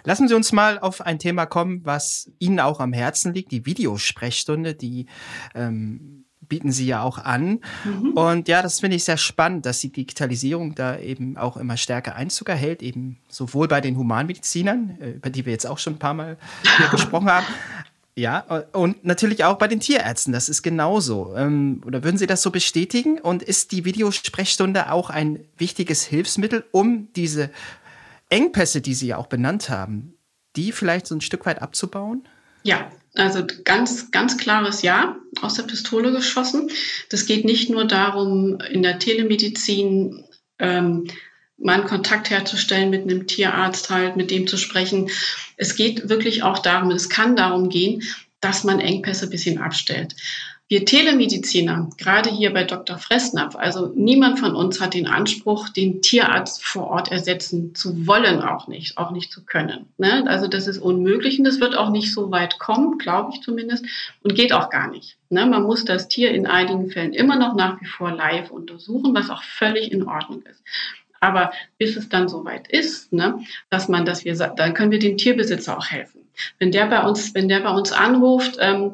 [0.05, 3.67] Lassen Sie uns mal auf ein Thema kommen, was Ihnen auch am Herzen liegt, die
[3.67, 5.07] Videosprechstunde, die
[5.55, 7.61] ähm, bieten Sie ja auch an.
[7.85, 8.13] Mhm.
[8.13, 12.17] Und ja, das finde ich sehr spannend, dass die Digitalisierung da eben auch immer stärker
[12.17, 15.99] Einzug erhält, eben sowohl bei den Humanmedizinern, äh, über die wir jetzt auch schon ein
[15.99, 16.39] paar Mal
[16.79, 17.47] hier gesprochen haben,
[18.19, 18.41] ja,
[18.73, 21.37] und natürlich auch bei den Tierärzten, das ist genauso.
[21.37, 23.21] Ähm, oder würden Sie das so bestätigen?
[23.21, 27.51] Und ist die Videosprechstunde auch ein wichtiges Hilfsmittel, um diese
[28.29, 30.15] Engpässe, die Sie ja auch benannt haben,
[30.57, 32.27] die vielleicht so ein Stück weit abzubauen?
[32.63, 36.71] Ja, also ganz, ganz klares Ja aus der Pistole geschossen.
[37.11, 40.25] Das geht nicht nur darum, in der Telemedizin
[40.59, 41.07] ähm,
[41.57, 45.11] mal einen Kontakt herzustellen mit einem Tierarzt halt, mit dem zu sprechen.
[45.57, 48.03] Es geht wirklich auch darum, es kann darum gehen,
[48.41, 50.15] dass man Engpässe ein bisschen abstellt.
[50.71, 52.99] Wir Telemediziner, gerade hier bei Dr.
[52.99, 58.43] Fressnapf, also niemand von uns hat den Anspruch, den Tierarzt vor Ort ersetzen zu wollen,
[58.43, 59.87] auch nicht, auch nicht zu können.
[59.97, 60.25] Ne?
[60.27, 63.87] Also das ist unmöglich und das wird auch nicht so weit kommen, glaube ich zumindest,
[64.23, 65.17] und geht auch gar nicht.
[65.31, 65.47] Ne?
[65.47, 69.31] Man muss das Tier in einigen Fällen immer noch nach wie vor live untersuchen, was
[69.31, 70.63] auch völlig in Ordnung ist.
[71.19, 73.41] Aber bis es dann soweit ist, ne,
[73.71, 76.21] dass man, dass wir, dann können wir dem Tierbesitzer auch helfen.
[76.59, 78.93] Wenn der bei uns, wenn der bei uns anruft, ähm,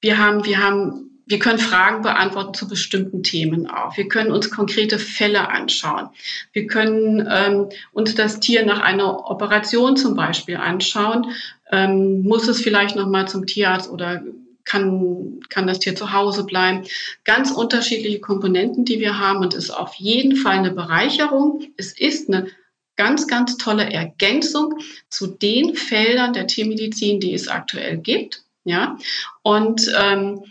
[0.00, 3.96] wir haben, wir haben wir können Fragen beantworten zu bestimmten Themen auch.
[3.96, 6.08] Wir können uns konkrete Fälle anschauen.
[6.52, 11.32] Wir können ähm, uns das Tier nach einer Operation zum Beispiel anschauen.
[11.70, 14.24] Ähm, muss es vielleicht noch mal zum Tierarzt oder
[14.64, 16.84] kann, kann das Tier zu Hause bleiben.
[17.24, 21.62] Ganz unterschiedliche Komponenten, die wir haben und ist auf jeden Fall eine Bereicherung.
[21.76, 22.48] Es ist eine
[22.96, 24.78] ganz, ganz tolle Ergänzung
[25.08, 28.42] zu den Feldern der Tiermedizin, die es aktuell gibt.
[28.64, 28.96] Ja,
[29.42, 30.44] und ähm,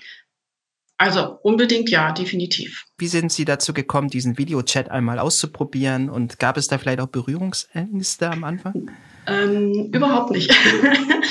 [1.00, 2.86] also unbedingt ja, definitiv.
[2.98, 6.10] Wie sind Sie dazu gekommen, diesen Videochat einmal auszuprobieren?
[6.10, 8.92] Und gab es da vielleicht auch Berührungsängste am Anfang?
[9.26, 10.54] Ähm, überhaupt nicht.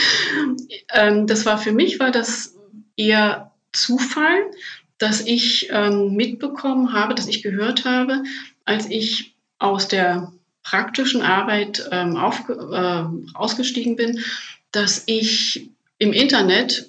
[0.95, 2.57] ähm, das war für mich war das
[2.97, 4.51] eher Zufall,
[4.97, 8.23] dass ich ähm, mitbekommen habe, dass ich gehört habe,
[8.65, 13.05] als ich aus der praktischen Arbeit ähm, auf, äh,
[13.35, 14.21] ausgestiegen bin,
[14.73, 16.89] dass ich im Internet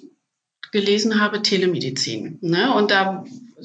[0.72, 2.38] gelesen habe, Telemedizin.
[2.40, 2.72] Ne?
[2.74, 3.24] Und da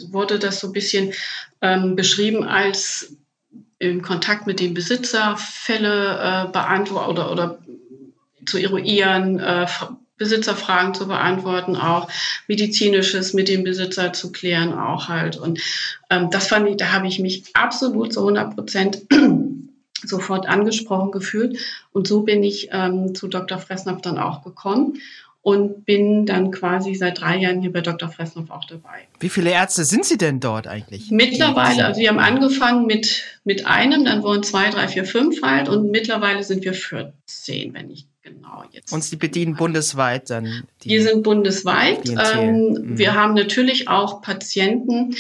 [0.10, 1.14] wurde das so ein bisschen
[1.62, 3.16] ähm, beschrieben als
[3.80, 7.60] im Kontakt mit dem Besitzer Fälle äh, beantworten oder, oder
[8.46, 9.68] zu eruieren, äh,
[10.18, 12.10] Besitzerfragen zu beantworten, auch
[12.48, 15.36] medizinisches mit dem Besitzer zu klären, auch halt.
[15.36, 15.60] Und
[16.10, 19.02] ähm, das fand ich, da habe ich mich absolut zu 100 Prozent
[20.04, 21.60] sofort angesprochen gefühlt.
[21.92, 23.58] Und so bin ich ähm, zu Dr.
[23.58, 25.02] Fressnapf dann auch gekommen
[25.46, 28.10] und bin dann quasi seit drei Jahren hier bei Dr.
[28.10, 29.06] Fressnapf auch dabei.
[29.20, 31.12] Wie viele Ärzte sind Sie denn dort eigentlich?
[31.12, 35.70] Mittlerweile, also wir haben angefangen mit, mit einem, dann wurden zwei, drei, vier, fünf halt
[35.70, 38.92] und mittlerweile sind wir 14, wenn ich genau jetzt.
[38.92, 40.64] Und Sie bedienen bundesweit dann?
[40.82, 42.10] Die wir sind bundesweit.
[42.10, 42.98] Ähm, mhm.
[42.98, 45.16] Wir haben natürlich auch Patienten,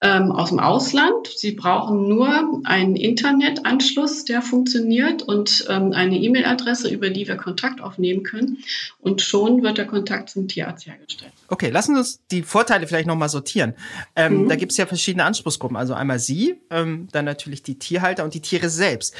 [0.00, 1.26] ähm, aus dem Ausland.
[1.26, 7.80] Sie brauchen nur einen Internetanschluss, der funktioniert und ähm, eine E-Mail-Adresse, über die wir Kontakt
[7.80, 8.58] aufnehmen können.
[9.00, 11.32] Und schon wird der Kontakt zum Tierarzt hergestellt.
[11.48, 13.74] Okay, lassen Sie uns die Vorteile vielleicht nochmal sortieren.
[14.14, 14.48] Ähm, mhm.
[14.48, 15.76] Da gibt es ja verschiedene Anspruchsgruppen.
[15.76, 19.14] Also einmal Sie, ähm, dann natürlich die Tierhalter und die Tiere selbst.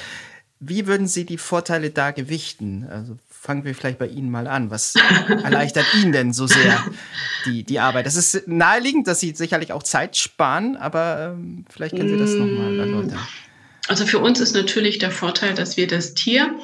[0.61, 2.87] Wie würden Sie die Vorteile da gewichten?
[2.89, 4.71] Also fangen wir vielleicht bei Ihnen mal an.
[4.71, 4.95] Was
[5.29, 6.85] erleichtert Ihnen denn so sehr
[7.47, 8.07] die, die Arbeit?
[8.07, 12.33] Das ist naheliegend, dass Sie sicherlich auch Zeit sparen, aber ähm, vielleicht können Sie das
[12.33, 12.81] nochmal mm.
[12.81, 13.19] erläutern.
[13.87, 16.55] Also für uns ist natürlich der Vorteil, dass wir das Tier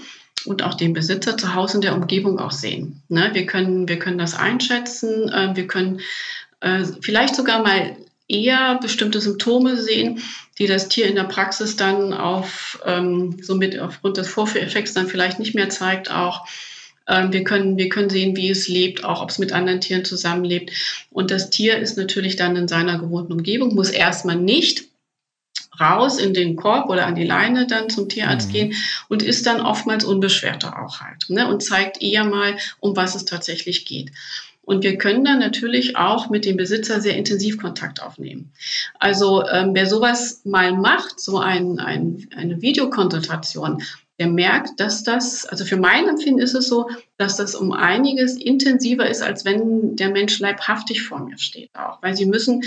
[0.45, 3.03] und auch den Besitzer zu Hause in der Umgebung auch sehen.
[3.09, 3.31] Ne?
[3.33, 6.01] Wir, können, wir können das einschätzen, äh, wir können
[6.61, 7.97] äh, vielleicht sogar mal
[8.29, 10.22] eher bestimmte Symptome sehen,
[10.59, 15.38] die das Tier in der Praxis dann auf, ähm, somit aufgrund des Vorführeffekts dann vielleicht
[15.38, 16.46] nicht mehr zeigt, auch.
[17.07, 20.07] Ähm, wir, können, wir können sehen, wie es lebt, auch ob es mit anderen Tieren
[20.07, 20.72] zusammenlebt.
[21.11, 24.84] Und das Tier ist natürlich dann in seiner gewohnten Umgebung, muss erstmal nicht
[25.78, 28.52] raus in den Korb oder an die Leine dann zum Tierarzt mhm.
[28.52, 28.74] gehen
[29.09, 33.24] und ist dann oftmals unbeschwerter auch halt ne, und zeigt eher mal, um was es
[33.24, 34.12] tatsächlich geht.
[34.64, 38.52] Und wir können dann natürlich auch mit dem Besitzer sehr intensiv Kontakt aufnehmen.
[38.98, 43.82] Also ähm, wer sowas mal macht, so ein, ein, eine Videokonsultation,
[44.18, 46.88] der merkt, dass das, also für mein Empfinden ist es so,
[47.18, 52.00] dass das um einiges intensiver ist, als wenn der Mensch leibhaftig vor mir steht auch.
[52.00, 52.62] Weil sie müssen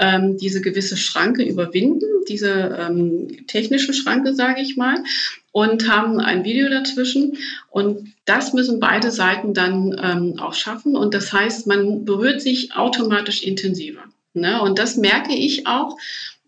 [0.00, 5.02] ähm, diese gewisse Schranke überwinden, diese ähm, technische Schranke, sage ich mal,
[5.52, 7.38] und haben ein Video dazwischen.
[7.70, 10.96] Und das müssen beide Seiten dann ähm, auch schaffen.
[10.96, 14.04] Und das heißt, man berührt sich automatisch intensiver.
[14.34, 14.60] Ne?
[14.62, 15.96] Und das merke ich auch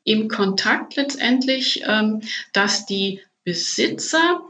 [0.05, 2.20] im Kontakt letztendlich, ähm,
[2.53, 4.42] dass die Besitzer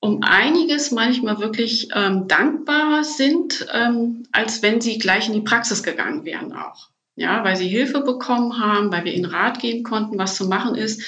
[0.00, 5.82] um einiges manchmal wirklich ähm, dankbarer sind, ähm, als wenn sie gleich in die Praxis
[5.82, 6.88] gegangen wären auch.
[7.16, 10.74] Ja, weil sie Hilfe bekommen haben, weil wir ihnen Rat geben konnten, was zu machen
[10.74, 11.00] ist,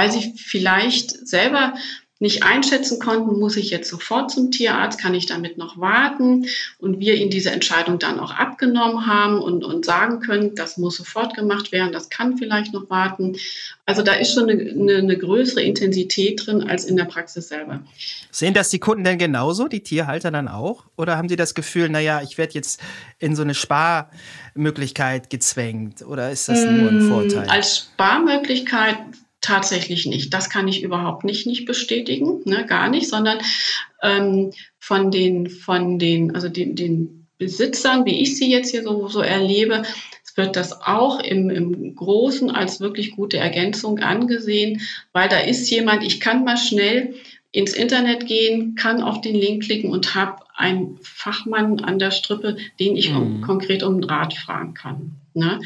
[0.00, 1.74] weil sie vielleicht selber
[2.20, 6.46] nicht einschätzen konnten, muss ich jetzt sofort zum Tierarzt, kann ich damit noch warten
[6.78, 10.96] und wir ihnen diese Entscheidung dann auch abgenommen haben und, und sagen können, das muss
[10.96, 13.36] sofort gemacht werden, das kann vielleicht noch warten.
[13.86, 17.82] Also da ist schon eine, eine, eine größere Intensität drin als in der Praxis selber.
[18.30, 20.84] Sehen das die Kunden denn genauso, die Tierhalter dann auch?
[20.96, 22.80] Oder haben die das Gefühl, naja, ich werde jetzt
[23.18, 26.02] in so eine Sparmöglichkeit gezwängt?
[26.02, 27.48] Oder ist das nur ein mm, Vorteil?
[27.48, 28.98] Als Sparmöglichkeit
[29.40, 30.34] tatsächlich nicht.
[30.34, 33.38] Das kann ich überhaupt nicht, nicht bestätigen, ne, gar nicht, sondern
[34.02, 39.08] ähm, von den, von den, also den, den Besitzern, wie ich sie jetzt hier so,
[39.08, 39.82] so erlebe,
[40.40, 44.80] wird das auch im, im Großen als wirklich gute Ergänzung angesehen,
[45.12, 47.14] weil da ist jemand, ich kann mal schnell
[47.52, 52.56] ins Internet gehen, kann auf den Link klicken und habe einen Fachmann an der Strippe,
[52.78, 53.42] den ich mhm.
[53.42, 55.16] konkret um Rat fragen kann.
[55.34, 55.60] Ne?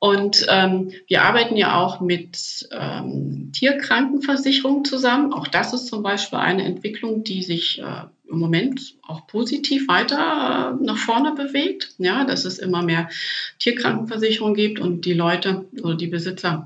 [0.00, 5.32] Und ähm, wir arbeiten ja auch mit ähm, Tierkrankenversicherungen zusammen.
[5.34, 10.78] Auch das ist zum Beispiel eine Entwicklung, die sich äh, im Moment auch positiv weiter
[10.80, 11.94] äh, nach vorne bewegt.
[11.98, 13.10] Ja, dass es immer mehr
[13.58, 16.64] Tierkrankenversicherungen gibt und die Leute oder die Besitzer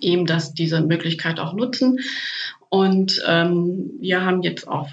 [0.00, 1.98] eben dass diese Möglichkeit auch nutzen.
[2.68, 4.88] Und ähm, wir haben jetzt auf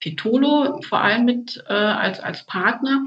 [0.00, 3.04] Petolo vor allem mit äh, als, als Partner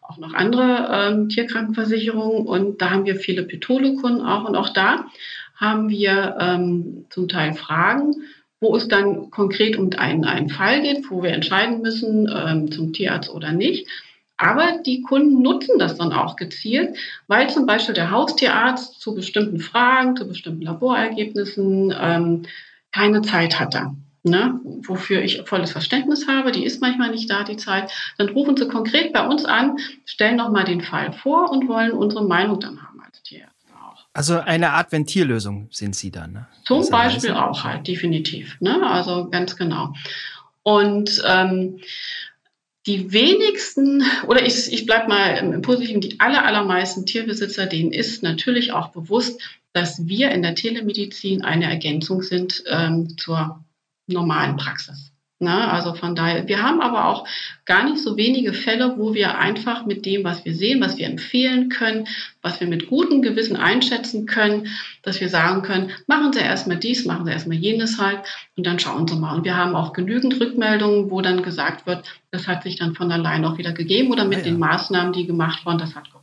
[0.00, 5.06] auch noch andere ähm, Tierkrankenversicherungen und da haben wir viele Petolo-Kunden auch und auch da
[5.56, 8.14] haben wir ähm, zum Teil Fragen,
[8.60, 12.92] wo es dann konkret um einen, einen Fall geht, wo wir entscheiden müssen, ähm, zum
[12.92, 13.88] Tierarzt oder nicht.
[14.36, 16.96] Aber die Kunden nutzen das dann auch gezielt,
[17.26, 22.42] weil zum Beispiel der Haustierarzt zu bestimmten Fragen, zu bestimmten Laborergebnissen ähm,
[22.92, 23.96] keine Zeit hatte.
[24.24, 28.56] Ne, wofür ich volles Verständnis habe, die ist manchmal nicht da, die Zeit, dann rufen
[28.56, 32.82] sie konkret bei uns an, stellen nochmal den Fall vor und wollen unsere Meinung dann
[32.82, 34.06] haben als Tierärzte auch.
[34.12, 36.46] Also eine Art Ventillösung sind Sie dann, ne?
[36.64, 38.60] Zum Beispiel auch halt, definitiv.
[38.60, 38.84] Ne?
[38.84, 39.94] Also ganz genau.
[40.64, 41.78] Und ähm,
[42.86, 48.22] die wenigsten, oder ich, ich bleibe mal im Positiven, die aller, allermeisten Tierbesitzer, denen ist
[48.22, 49.40] natürlich auch bewusst,
[49.72, 53.62] dass wir in der Telemedizin eine Ergänzung sind ähm, zur
[54.08, 55.12] normalen Praxis.
[55.40, 57.24] Na, also von daher, wir haben aber auch
[57.64, 61.06] gar nicht so wenige Fälle, wo wir einfach mit dem, was wir sehen, was wir
[61.06, 62.08] empfehlen können,
[62.42, 64.66] was wir mit gutem Gewissen einschätzen können,
[65.02, 68.22] dass wir sagen können, machen Sie erstmal dies, machen Sie erstmal jenes halt
[68.56, 69.36] und dann schauen Sie mal.
[69.36, 72.02] Und wir haben auch genügend Rückmeldungen, wo dann gesagt wird,
[72.32, 74.44] das hat sich dann von allein auch wieder gegeben oder mit ah, ja.
[74.46, 76.17] den Maßnahmen, die gemacht wurden, das hat geholfen.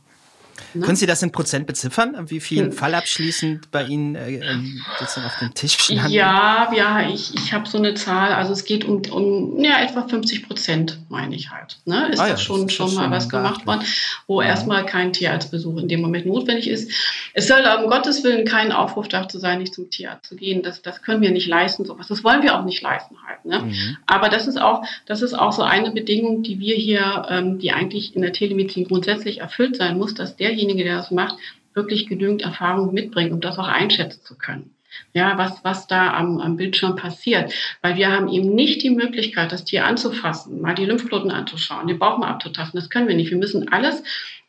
[0.74, 0.84] Ne?
[0.84, 2.16] Können Sie das in Prozent beziffern?
[2.28, 2.72] Wie viel hm.
[2.72, 6.10] fallabschließend bei Ihnen äh, ähm, sozusagen auf dem Tisch standen?
[6.10, 8.32] Ja, ja, ich, ich habe so eine Zahl.
[8.32, 11.78] Also es geht um, um ja, etwa 50 Prozent, meine ich halt.
[11.84, 12.08] Ne?
[12.12, 13.82] Ist ah, das ja, schon, das schon mal was gemacht worden,
[14.26, 14.48] wo ja.
[14.48, 16.90] erstmal kein Tierarztbesuch in dem Moment notwendig ist.
[17.34, 20.62] Es soll um Gottes Willen kein Aufruf dazu sein, nicht zum Tierarzt zu gehen.
[20.62, 22.08] Das, das können wir nicht leisten, sowas.
[22.08, 23.44] Das wollen wir auch nicht leisten halt.
[23.44, 23.60] Ne?
[23.60, 23.96] Mhm.
[24.06, 27.72] Aber das ist auch, das ist auch so eine Bedingung, die wir hier, ähm, die
[27.72, 31.36] eigentlich in der Telemedizin grundsätzlich erfüllt sein muss, dass derjenige, der das macht,
[31.74, 34.72] wirklich genügend Erfahrung mitbringt, um das auch einschätzen zu können.
[35.12, 37.52] Ja, was, was da am, am Bildschirm passiert.
[37.82, 41.98] Weil wir haben eben nicht die Möglichkeit, das Tier anzufassen, mal die Lymphknoten anzuschauen, den
[41.98, 42.80] Bauch mal abzutasten.
[42.80, 43.30] Das können wir nicht.
[43.30, 44.02] Wir müssen alles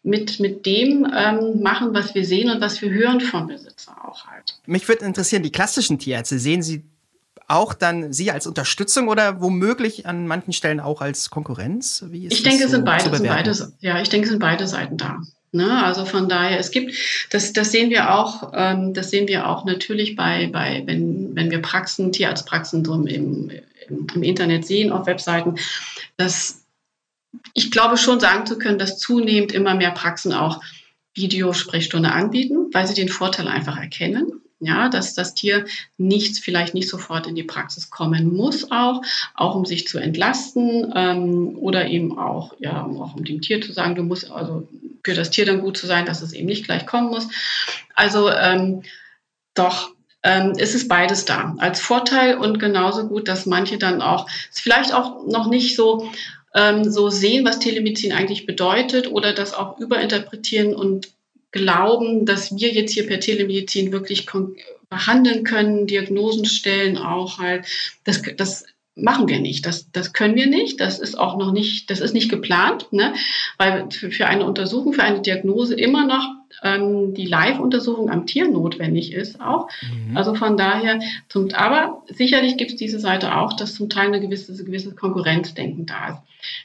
[0.04, 4.26] mit, mit dem ähm, machen, was wir sehen und was wir hören vom Besitzer auch
[4.26, 4.58] halt.
[4.66, 6.84] Mich würde interessieren, die klassischen Tierärzte, sehen Sie
[7.50, 12.06] auch dann Sie als Unterstützung oder womöglich an manchen Stellen auch als Konkurrenz?
[12.12, 14.98] ich denke, es so sind beide, sind beide, ja, ich denke, es sind beide Seiten
[14.98, 15.22] da.
[15.52, 15.84] Ne?
[15.84, 16.94] Also von daher, es gibt,
[17.30, 21.52] das, das sehen wir auch, ähm, das sehen wir auch natürlich bei, bei wenn, wenn
[21.52, 25.56] wir Praxen, Tierarztpraxen so im, im, im Internet sehen, auf Webseiten,
[26.18, 26.66] dass
[27.54, 30.62] ich glaube schon sagen zu können, dass zunehmend immer mehr Praxen auch
[31.14, 35.66] Videosprechstunde anbieten, weil sie den Vorteil einfach erkennen ja, dass das Tier
[35.98, 39.02] nicht, vielleicht nicht sofort in die Praxis kommen muss, auch,
[39.36, 43.72] auch um sich zu entlasten ähm, oder eben auch, ja, auch um dem Tier zu
[43.72, 44.68] sagen, du musst also
[45.08, 47.30] für das Tier dann gut zu sein, dass es eben nicht gleich kommen muss.
[47.96, 48.84] Also ähm,
[49.54, 49.92] doch,
[50.22, 54.94] ähm, ist es beides da als Vorteil und genauso gut, dass manche dann auch vielleicht
[54.94, 56.12] auch noch nicht so
[56.54, 61.14] ähm, so sehen, was Telemedizin eigentlich bedeutet oder das auch überinterpretieren und
[61.52, 64.28] glauben, dass wir jetzt hier per Telemedizin wirklich
[64.90, 67.66] behandeln können, Diagnosen stellen, auch halt,
[68.04, 68.66] das, das
[68.98, 69.66] machen wir nicht.
[69.66, 70.80] Das, das können wir nicht.
[70.80, 73.14] Das ist auch noch nicht, das ist nicht geplant, ne?
[73.58, 76.28] weil für, eine Untersuchung, für eine Diagnose immer noch
[76.64, 79.70] ähm, die Live-Untersuchung am Tier notwendig ist auch.
[79.82, 80.18] Mhm.
[80.18, 84.20] Also von daher, zum, aber sicherlich gibt es diese Seite auch, dass zum Teil eine
[84.20, 86.18] gewisse, gewisse Konkurrenzdenken da ist.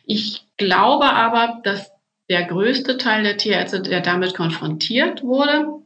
[0.06, 1.90] Ich glaube aber, dass
[2.28, 5.81] der größte Teil der Tierärzte, der damit konfrontiert wurde,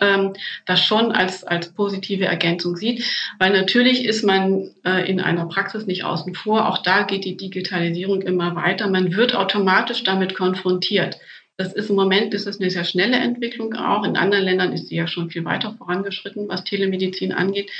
[0.00, 0.32] ähm,
[0.66, 3.04] das schon als, als positive Ergänzung sieht,
[3.38, 6.68] weil natürlich ist man äh, in einer Praxis nicht außen vor.
[6.68, 8.88] Auch da geht die Digitalisierung immer weiter.
[8.88, 11.18] Man wird automatisch damit konfrontiert.
[11.56, 14.04] Das ist im Moment ist es eine sehr schnelle Entwicklung auch.
[14.04, 17.70] In anderen Ländern ist sie ja schon viel weiter vorangeschritten, was Telemedizin angeht.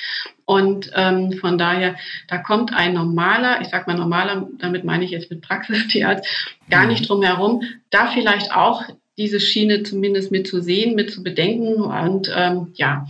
[0.44, 1.96] Und ähm, von daher,
[2.28, 6.24] da kommt ein normaler, ich sage mal normaler, damit meine ich jetzt mit Praxistierarzt,
[6.70, 8.84] gar nicht drum herum, da vielleicht auch
[9.16, 11.74] diese Schiene zumindest mit zu sehen, mit zu bedenken.
[11.82, 13.06] Und ähm, ja,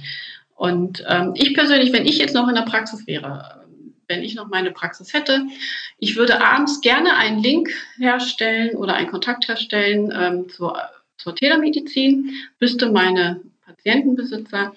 [0.55, 3.64] und ähm, ich persönlich, wenn ich jetzt noch in der Praxis wäre,
[4.09, 5.46] wenn ich noch meine Praxis hätte.
[5.98, 10.78] Ich würde abends gerne einen Link herstellen oder einen Kontakt herstellen ähm, zur,
[11.16, 14.74] zur Telemedizin, wüsste meine Patientenbesitzer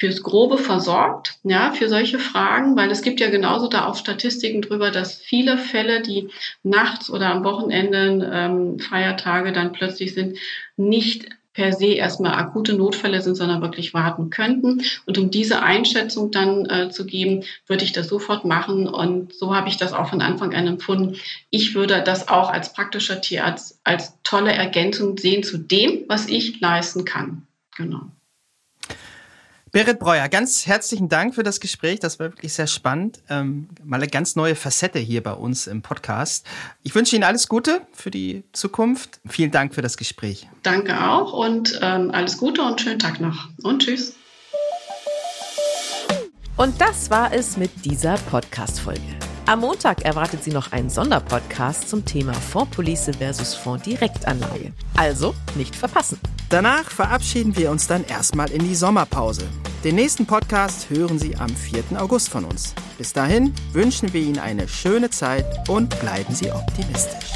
[0.00, 4.62] fürs Grobe versorgt, ja, für solche Fragen, weil es gibt ja genauso da auch Statistiken
[4.62, 6.30] drüber, dass viele Fälle, die
[6.62, 10.38] nachts oder am Wochenende ähm, Feiertage dann plötzlich sind,
[10.78, 14.82] nicht per se erstmal akute Notfälle sind, sondern wirklich warten könnten.
[15.04, 18.88] Und um diese Einschätzung dann äh, zu geben, würde ich das sofort machen.
[18.88, 21.16] Und so habe ich das auch von Anfang an empfunden.
[21.50, 26.58] Ich würde das auch als praktischer Tierarzt als tolle Ergänzung sehen zu dem, was ich
[26.60, 27.46] leisten kann.
[27.76, 28.10] Genau.
[29.72, 32.00] Berit Breuer, ganz herzlichen Dank für das Gespräch.
[32.00, 33.20] Das war wirklich sehr spannend.
[33.28, 36.44] Ähm, mal eine ganz neue Facette hier bei uns im Podcast.
[36.82, 39.20] Ich wünsche Ihnen alles Gute für die Zukunft.
[39.28, 40.48] Vielen Dank für das Gespräch.
[40.64, 43.48] Danke auch und ähm, alles Gute und schönen Tag noch.
[43.62, 44.16] Und tschüss.
[46.56, 49.00] Und das war es mit dieser Podcast-Folge.
[49.46, 54.72] Am Montag erwartet Sie noch einen Sonderpodcast zum Thema Fondspolice versus Fondsdirektanlage.
[54.96, 56.18] Also nicht verpassen.
[56.50, 59.46] Danach verabschieden wir uns dann erstmal in die Sommerpause.
[59.84, 61.84] Den nächsten Podcast hören Sie am 4.
[61.96, 62.74] August von uns.
[62.98, 67.34] Bis dahin wünschen wir Ihnen eine schöne Zeit und bleiben Sie optimistisch.